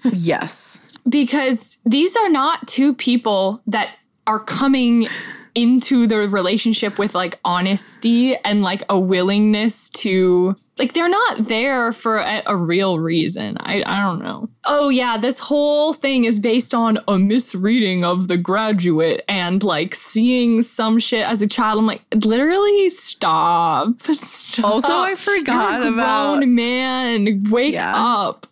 [0.13, 0.79] yes.
[1.07, 3.95] because these are not two people that
[4.27, 5.07] are coming
[5.55, 11.91] into the relationship with like honesty and like a willingness to like they're not there
[11.91, 13.57] for a, a real reason.
[13.59, 14.49] I, I don't know.
[14.65, 19.93] Oh yeah this whole thing is based on a misreading of the graduate and like
[19.93, 21.77] seeing some shit as a child.
[21.79, 24.65] I'm like literally stop, stop.
[24.65, 27.43] Also, I forgot You're a about- man.
[27.51, 27.93] Wake Yeah.
[27.95, 28.47] up.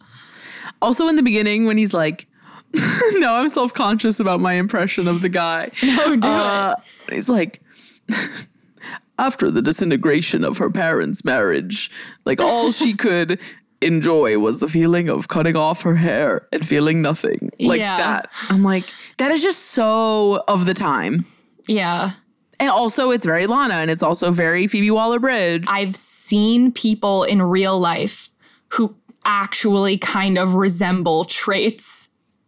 [0.81, 2.27] Also in the beginning when he's like
[3.19, 5.71] no, I'm self-conscious about my impression of the guy.
[5.83, 6.75] No, do Uh,
[7.09, 7.61] He's like
[9.19, 11.91] after the disintegration of her parents' marriage,
[12.25, 13.39] like all she could
[13.81, 17.49] enjoy was the feeling of cutting off her hair and feeling nothing.
[17.59, 17.97] Like Yeah.
[17.97, 18.29] that.
[18.49, 18.85] I'm like,
[19.17, 21.25] that is just so of the time.
[21.67, 22.11] Yeah.
[22.59, 25.63] And also, it's very Lana and it's also very Phoebe Waller Bridge.
[25.67, 28.29] I've seen people in real life
[28.69, 28.95] who
[29.25, 32.00] actually kind of resemble traits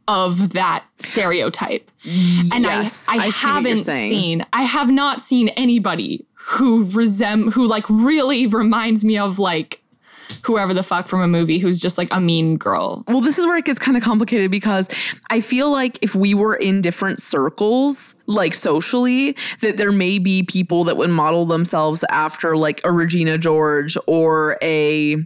[0.08, 1.90] of that stereotype.
[2.06, 6.26] And Yes, I, I, I see what you're haven't seen, I have not seen anybody
[6.36, 9.82] who resem who like really reminds me of like
[10.44, 13.04] whoever the fuck from a movie who's just like a mean girl.
[13.08, 14.90] Well, this is where it gets kind of complicated because
[15.30, 20.44] I feel like if we were in different circles, like socially, that there may be
[20.44, 25.18] people that would model themselves after like a Regina George or a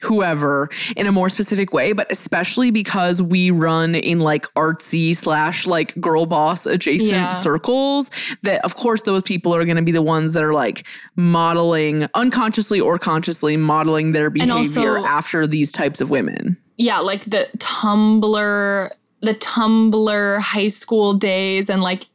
[0.00, 5.66] whoever in a more specific way but especially because we run in like artsy slash
[5.66, 7.30] like girl boss adjacent Yeah.
[7.32, 8.10] circles
[8.42, 10.86] that of course those people are going to be the ones that are like
[11.16, 17.00] modeling unconsciously or consciously modeling their And also- behavior after these types of women Yeah,
[17.00, 18.90] like the Tumblr,
[19.20, 22.06] the Tumblr high school days and like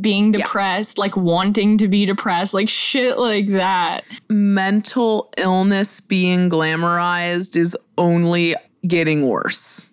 [0.00, 4.02] being depressed, like wanting to be depressed, like shit like that.
[4.30, 8.54] mental illness being glamorized is only
[8.86, 9.90] getting worse.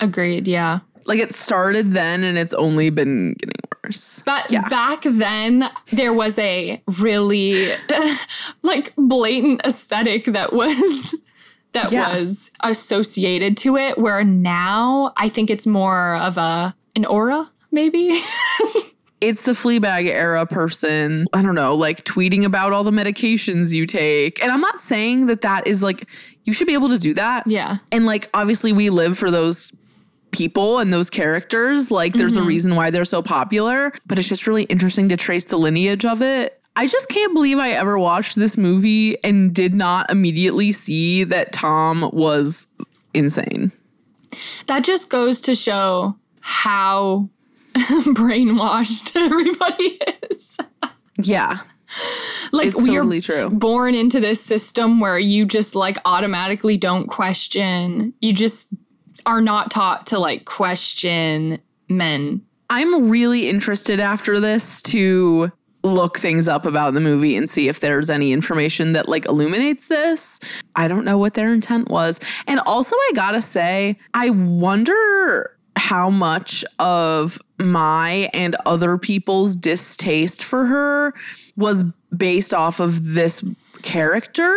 [0.00, 0.80] Agreed, yeah.
[1.06, 3.54] Like it started then and it's only been getting
[3.84, 4.22] worse.
[4.24, 4.68] But Yeah.
[4.68, 7.70] back then, there was a really
[8.62, 11.14] like blatant aesthetic that was
[11.72, 12.16] that Yeah.
[12.18, 13.98] was associated to it.
[13.98, 18.20] Where now I think it's more of a an aura, maybe.
[19.20, 23.86] It's the Fleabag era person, I don't know, like tweeting about all the medications you
[23.86, 24.42] take.
[24.42, 26.06] And I'm not saying that that is like,
[26.44, 27.46] you should be able to do that.
[27.46, 29.72] yeah, And like, obviously, we live for those
[30.30, 31.90] people and those characters.
[31.90, 32.48] Like, there's a mm-hmm.
[32.48, 36.22] reason why they're so popular, but it's just really interesting to trace the lineage of
[36.22, 36.60] it.
[36.76, 41.52] I just can't believe I ever watched this movie and did not immediately see that
[41.52, 42.66] Tom was
[43.12, 43.72] insane.
[44.66, 47.28] that just goes to show how
[48.14, 49.98] brainwashed everybody
[50.30, 50.56] is.
[51.22, 51.60] Yeah,
[52.52, 53.50] like it's you're true.
[53.50, 58.14] born into this system where you just like automatically don't question.
[58.20, 58.72] You just
[59.26, 62.42] are not taught to like question men.
[62.70, 65.50] I'm really interested after this to
[65.82, 69.88] look things up about the movie and see if there's any information that like illuminates
[69.88, 70.38] this.
[70.76, 72.20] I don't know what their intent was.
[72.46, 79.56] And also I got to say, I wonder how much of my and other people's
[79.56, 81.14] distaste for her
[81.56, 81.82] was
[82.16, 83.42] based off of this
[83.82, 84.54] character.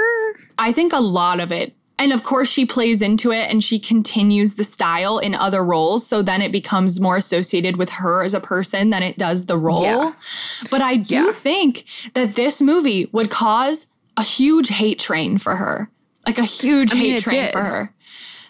[0.59, 1.74] I think a lot of it.
[1.99, 6.05] And of course, she plays into it and she continues the style in other roles.
[6.05, 9.57] So then it becomes more associated with her as a person than it does the
[9.57, 9.84] role.
[9.84, 10.13] Yeah.
[10.69, 11.32] But I do Yeah.
[11.32, 15.89] think that this movie would cause a huge hate train for her.
[16.28, 17.51] Like a huge I mean, hate train did.
[17.53, 17.93] for her.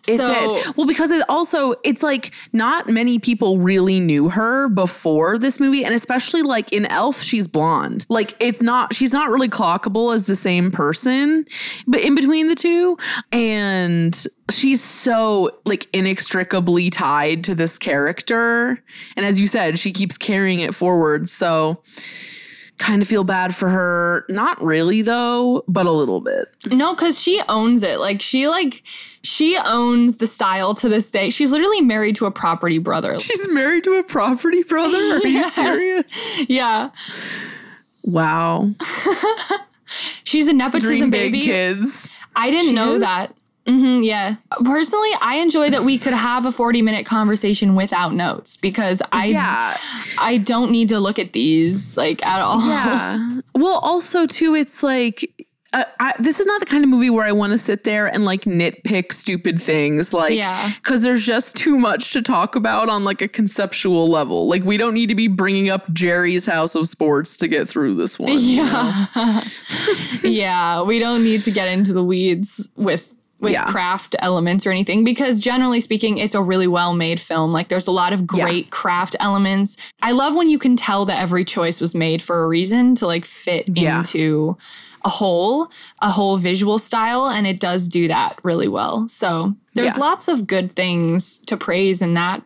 [0.07, 0.77] It's it so, did.
[0.77, 5.85] Well, because it also, it's like not many people really knew her before this movie.
[5.85, 8.05] And especially like in Elf, she's blonde.
[8.09, 11.45] Like it's not, she's not really clockable as the same person,
[11.87, 12.97] but in between the two.
[13.31, 18.83] And she's so like inextricably tied to this character.
[19.15, 21.29] And as you said, she keeps carrying it forward.
[21.29, 21.81] So
[22.79, 24.25] kind of feel bad for her.
[24.29, 26.47] Not really though, but a little bit.
[26.71, 27.99] No, because she owns it.
[27.99, 28.83] Like she like
[29.23, 31.29] she owns the style to this day.
[31.29, 33.19] She's literally married to a property brother.
[33.19, 34.97] She's married to a property brother.
[34.97, 36.13] Are you serious?
[36.49, 36.89] yeah.
[38.03, 38.71] Wow.
[40.23, 41.41] She's a nepotism Dream baby.
[41.41, 42.07] kids.
[42.35, 43.01] I didn't She know is?
[43.01, 43.33] that.
[43.67, 44.35] Hmm yeah.
[44.63, 49.25] Personally, I enjoy that we could have a 40 minute conversation without notes because I
[49.27, 49.77] yeah.
[50.17, 52.59] I don't need to look at these like at all.
[52.67, 53.39] Yeah.
[53.55, 57.25] well, also too, it's like uh, I, this is not the kind of movie where
[57.25, 60.71] I want to sit there and like nitpick stupid things, like Yeah.
[60.75, 64.47] because there's just too much to talk about on like a conceptual level.
[64.47, 67.95] Like we don't need to be bringing up Jerry's House of Sports to get through
[67.95, 68.37] this one.
[68.39, 69.07] you know?
[69.15, 69.43] Yeah.
[70.23, 73.65] yeah, we don't need to get into the weeds with with Yeah.
[73.65, 77.51] craft elements or anything because generally speaking it's a really well made film.
[77.51, 78.43] Like there's a lot of Yeah.
[78.45, 79.77] great craft elements.
[80.01, 83.05] I love when you can tell that every choice was made for a reason to
[83.07, 83.99] like fit Yeah.
[83.99, 84.57] into
[85.05, 85.69] a whole,
[86.01, 89.07] a whole visual style and it does do that really well.
[89.09, 89.99] So there's Yeah.
[89.99, 92.41] lots of good things to praise in that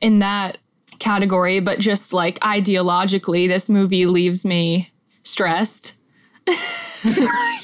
[0.00, 0.58] in that
[1.00, 4.90] category, but just like ideologically this movie leaves me
[5.24, 5.94] stressed.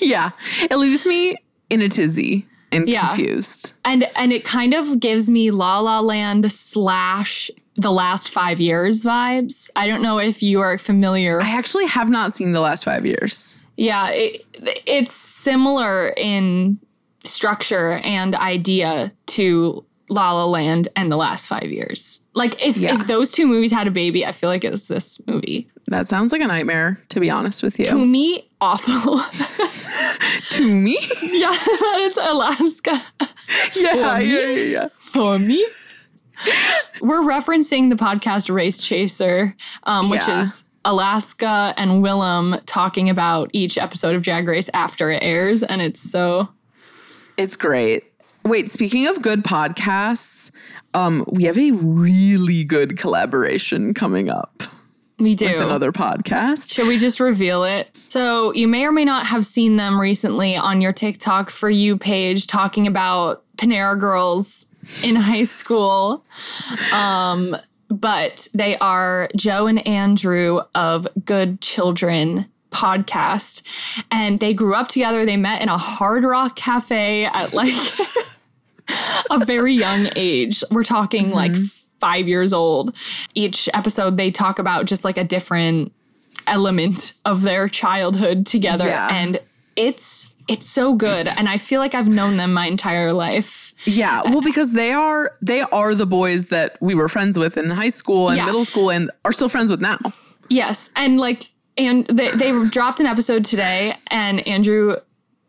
[0.00, 0.30] yeah.
[0.70, 1.36] It leaves me
[1.70, 3.08] in a tizzy and Yeah.
[3.08, 3.72] confused.
[3.84, 9.04] And and it kind of gives me La La Land slash the last five years
[9.04, 9.70] vibes.
[9.76, 11.40] I don't know if you are familiar.
[11.40, 13.56] I actually have not seen the last five years.
[13.76, 14.44] Yeah, it,
[14.86, 16.80] it's similar in
[17.24, 22.20] structure and idea to La La Land and The Last Five Years.
[22.34, 22.94] Like, if, Yeah.
[23.00, 25.68] if those two movies had a baby, I feel like it's this movie.
[25.88, 27.86] That sounds like a nightmare, to be honest with you.
[27.86, 29.20] To me, awful.
[30.50, 30.98] to me?
[31.22, 31.56] yeah,
[32.06, 33.02] it's Alaska.
[33.74, 34.32] Yeah, For me?
[34.32, 34.88] yeah, yeah, yeah.
[34.98, 35.66] For me?
[37.00, 40.42] We're referencing the podcast Race Chaser, um, which Yeah.
[40.42, 45.62] is Alaska and Willam talking about each episode of Drag Race after it airs.
[45.62, 46.48] And it's so.
[47.36, 48.04] It's great.
[48.44, 50.50] Wait, speaking of good podcasts,
[50.94, 54.62] um, we have a really good collaboration coming up
[55.18, 55.46] We do.
[55.60, 56.72] another podcast.
[56.72, 57.90] Should we just reveal it?
[58.08, 61.96] So, you may or may not have seen them recently on your TikTok for you
[61.96, 66.24] page talking about Panera Girls in high school.
[66.92, 67.56] Um,
[67.90, 73.62] but they are Joe and Andrew of Good Children podcast.
[74.10, 75.24] And they grew up together.
[75.24, 77.74] They met in a hard rock cafe at like
[79.30, 80.62] a very young age.
[80.70, 81.52] We're talking like
[82.00, 82.94] five years old.
[83.34, 85.92] Each episode, they talk about just like a different
[86.46, 88.86] element of their childhood together.
[88.86, 89.08] Yeah.
[89.10, 89.40] And
[89.76, 91.28] it's it's so good.
[91.28, 93.74] And I feel like I've known them my entire life.
[93.84, 97.70] Yeah, well, because they are they are the boys that we were friends with in
[97.70, 98.46] high school and Yeah.
[98.46, 99.98] middle school and are still friends with now.
[100.48, 100.90] Yes.
[100.96, 101.44] And like
[101.76, 104.96] and they they dropped an episode today and Andrew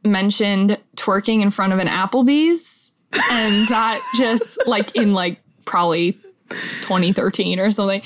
[0.05, 2.97] mentioned twerking in front of an Applebee's.
[3.31, 6.17] And that just like in like probably
[6.49, 8.01] 2013 or something.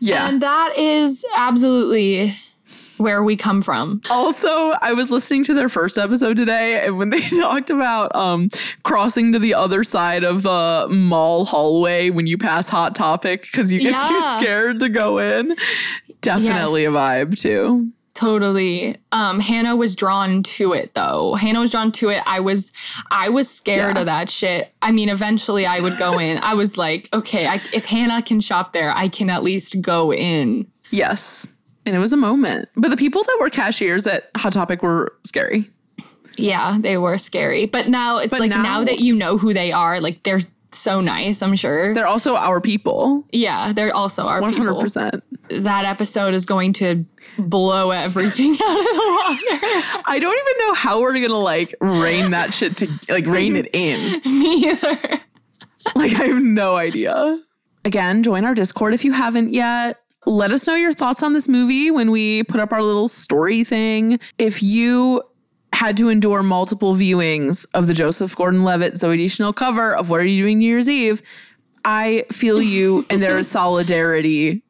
[0.00, 0.28] Yeah.
[0.28, 2.32] And that is absolutely
[2.98, 4.00] where we come from.
[4.10, 8.48] Also, I was listening to their first episode today, and when they talked about um,
[8.82, 13.70] crossing to the other side of the mall hallway when you pass Hot Topic because
[13.70, 14.08] you get Yeah.
[14.08, 15.54] too scared to go in,
[16.22, 16.92] definitely Yes.
[16.92, 17.92] a vibe too.
[18.18, 18.96] Totally.
[19.12, 21.34] Um Hannah was drawn to it though.
[21.34, 22.20] Hannah was drawn to it.
[22.26, 22.72] I was
[23.12, 24.00] I was scared Yeah.
[24.00, 24.72] of that shit.
[24.82, 26.38] I mean, eventually I would go in.
[26.38, 30.12] I was like, okay, I, if Hannah can shop there, I can at least go
[30.12, 30.66] in.
[30.90, 31.46] Yes.
[31.86, 32.68] And it was a moment.
[32.74, 35.70] But the people that were cashiers at Hot Topic were scary.
[36.36, 37.66] Yeah, they were scary.
[37.66, 40.40] But now it's But like now- now, that you know who they are, like they're
[40.72, 41.94] so nice, I'm sure.
[41.94, 43.24] They're also our people.
[43.32, 44.52] yeah, they're also our 100%.
[45.12, 45.60] people.
[45.62, 47.04] That episode is going to
[47.38, 50.02] blow everything out of the water.
[50.06, 53.56] I don't even know how we're going to like rein that shit to like rein
[53.56, 54.20] it in.
[54.26, 54.98] Me either.
[55.94, 57.40] Like, I have no idea.
[57.84, 60.00] Again, join our Discord if you haven't yet.
[60.26, 63.64] Let us know your thoughts on this movie when we put up our little story
[63.64, 64.18] thing.
[64.36, 65.22] If you
[65.78, 70.20] had to endure multiple viewings of the Joseph Gordon Levitt Zooey Deschanel cover of What
[70.20, 71.22] Are You Doing New Year's Eve?
[71.84, 74.64] I feel you, and there is solidarity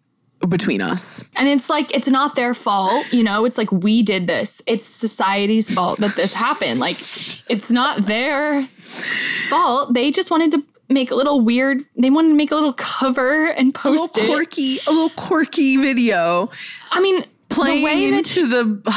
[0.47, 1.25] between us.
[1.37, 3.47] And it's like, it's not their fault, you know?
[3.47, 4.61] It's like, we did this.
[4.67, 6.79] It's society's fault that this happened.
[6.79, 6.99] Like,
[7.49, 9.95] it's not their fault.
[9.95, 13.47] They just wanted to make a little weird, they wanted to make a little cover
[13.47, 14.35] and post A little it.
[14.35, 16.51] quirky, a little quirky video
[16.93, 18.93] I mean, playing the way that into the.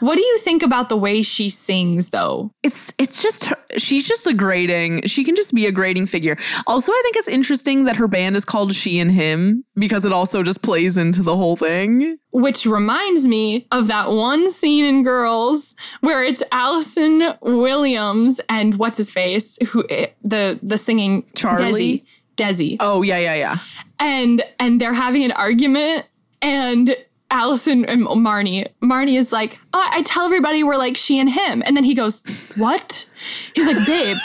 [0.00, 2.50] What do you think about the way she sings, though?
[2.62, 6.36] it's it's just her, she's just a grating she can just be a grating figure.
[6.66, 10.12] Also i think it's interesting that her band is called she and him because it
[10.12, 12.18] also just plays into the whole thing.
[12.32, 18.98] Which reminds me of that one scene in Girls where it's Allison Williams and what's
[18.98, 22.04] his face, who eh, the the singing Charlie?
[22.36, 23.58] Desi, Desi, oh yeah yeah yeah.
[23.98, 26.06] And and they're having an argument,
[26.40, 26.96] and
[27.30, 31.62] Allison and Marnie, Marnie is like, oh, I tell everybody we're like she and him,
[31.64, 32.22] and then he goes,
[32.56, 33.08] what?
[33.54, 34.16] He's like, babe,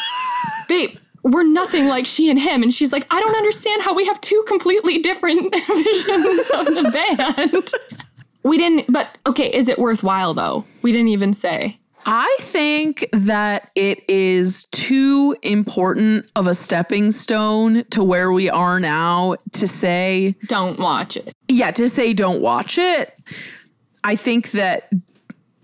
[0.68, 0.96] babe.
[1.24, 2.62] We're nothing like she and him.
[2.62, 6.92] And she's like, I don't understand how we have two completely different visions of the
[6.94, 7.74] band.
[8.46, 10.66] We didn't, but okay, is it worthwhile though?
[10.84, 11.80] We didn't even say.
[12.06, 18.80] I think that it is too important of a stepping stone to where we are
[18.80, 21.34] now to say Don't watch it.
[21.48, 23.18] yeah, to say don't watch it.
[24.04, 24.90] I think that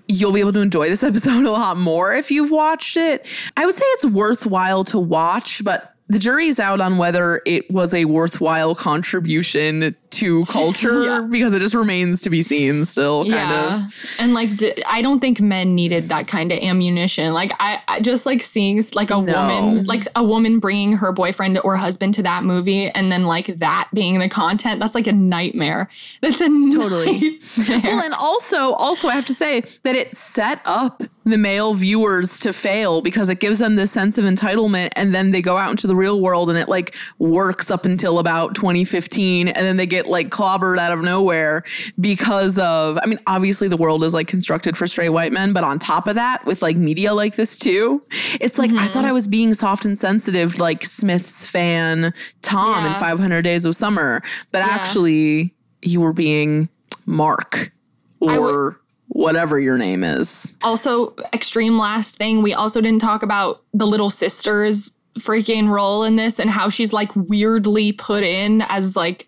[0.08, 3.26] you'll be able to enjoy this episode a lot more if you've watched it.
[3.56, 7.93] I would say it's worthwhile to watch, but the jury's out on whether it was
[7.93, 11.22] a worthwhile contribution to culture Yeah.
[11.22, 13.86] because it just remains to be seen still kind yeah.
[13.88, 13.93] of.
[14.20, 17.34] And like, d- I don't think men needed that kind of ammunition.
[17.34, 19.47] Like, I, I just like seeing like a No.
[19.47, 23.47] woman, like a woman bringing her boyfriend or husband to that movie and then like
[23.59, 24.82] that being the content.
[24.82, 25.89] That's like a nightmare.
[26.22, 27.39] That's a Totally.
[27.57, 27.80] nightmare.
[27.95, 32.39] Well, and also, also I have to say that it set up the male viewers
[32.39, 35.69] to fail because it gives them this sense of entitlement and then they go out
[35.69, 39.86] into the real world and it like works up until about 2015 and then they
[39.86, 41.63] get like clobbered out of nowhere
[41.99, 45.63] because of I mean obviously the world is like constructed for straight white men but
[45.63, 48.03] on top of that with like media like this too
[48.39, 49.09] it's like I thought mm-hmm.
[49.09, 54.24] I was being soft and sensitive like Smith's fan Tom in 500 Days of Summer
[54.51, 55.53] but actually
[55.84, 56.67] you were being
[57.05, 57.72] Mark
[58.19, 58.80] or
[59.22, 60.53] whatever your name is.
[60.63, 66.15] Also, extreme last thing, we also didn't talk about the little sister's freaking role in
[66.15, 69.28] this and how she's like weirdly put in as like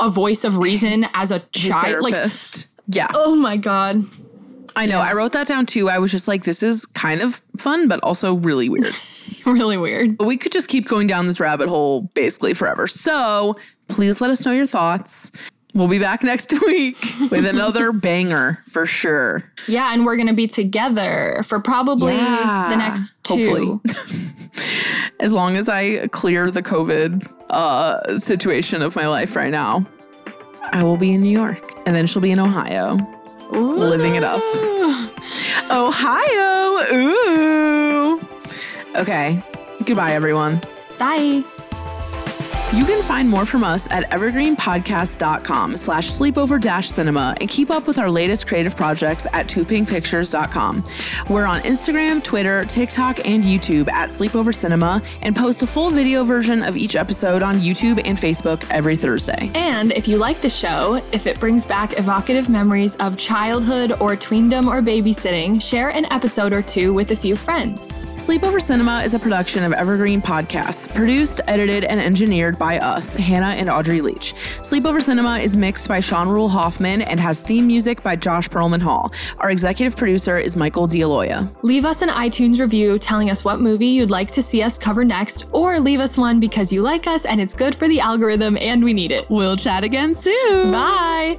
[0.00, 2.02] a voice of reason as a child.
[2.02, 2.32] Like,
[2.88, 3.08] yeah.
[3.14, 4.04] oh my God.
[4.76, 5.00] I know.
[5.00, 5.88] I wrote that down too.
[5.88, 8.94] I was just like, this is kind of fun, but also really weird.
[9.44, 10.18] Really weird.
[10.18, 12.88] but we could just keep going down this rabbit hole basically forever.
[12.88, 13.56] So
[13.86, 15.30] please let us know your thoughts.
[15.76, 16.96] We'll be back next week
[17.30, 19.44] with another banger for sure.
[19.68, 23.34] Yeah, and we're gonna be together for probably Yeah, the next two.
[23.34, 23.80] hopefully.
[25.20, 29.86] As long as I clear the COVID uh, situation of my life right now,
[30.72, 32.96] I will be in New York and then she'll be in Ohio.
[33.52, 34.42] Living it up.
[35.70, 36.94] Ohio.
[36.94, 38.20] Ooh.
[38.96, 39.42] Okay.
[39.84, 40.62] Goodbye, everyone.
[40.98, 41.44] Bye.
[42.72, 47.86] You can find more from us at evergreenpodcast.com slash sleepover dash cinema and keep up
[47.86, 50.84] with our latest creative projects at toopinkpictures.com.
[51.30, 56.24] We're on Instagram, Twitter, TikTok, and YouTube at Sleepover Cinema and post a full video
[56.24, 59.48] version of each episode on YouTube and Facebook every Thursday.
[59.54, 64.16] And if you like the show, if it brings back evocative memories of childhood or
[64.16, 68.04] tweendom or babysitting, share an episode or two with a few friends.
[68.16, 73.54] Sleepover Cinema is a production of Evergreen Podcasts, produced, edited, and engineered by us, Hannah
[73.58, 74.34] and Audrey Leach.
[74.58, 78.80] Sleepover Cinema is mixed by Sean Rule Hoffman and has theme music by Josh Perlman
[78.82, 79.12] Hall.
[79.38, 81.50] Our executive producer is Michael D'Aloia.
[81.62, 85.04] Leave us an iTunes review telling us what movie you'd like to see us cover
[85.04, 88.56] next, or leave us one because you like us and it's good for the algorithm
[88.58, 89.28] and we need it.
[89.30, 90.70] We'll chat again soon.
[90.70, 91.38] Bye.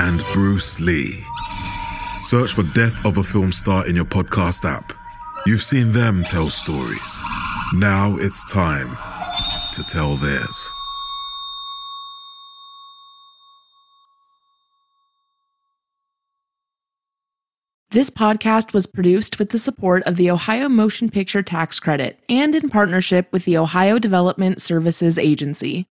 [0.00, 1.22] and Bruce Lee.
[2.26, 4.94] Search for Death of a Film Star in your podcast app.
[5.46, 7.22] You've seen them tell stories.
[7.74, 8.96] Now it's time
[9.74, 10.72] to tell theirs.
[17.90, 22.54] This podcast was produced with the support of the Ohio Motion Picture Tax Credit and
[22.54, 25.86] in partnership with the Ohio Development Services Agency.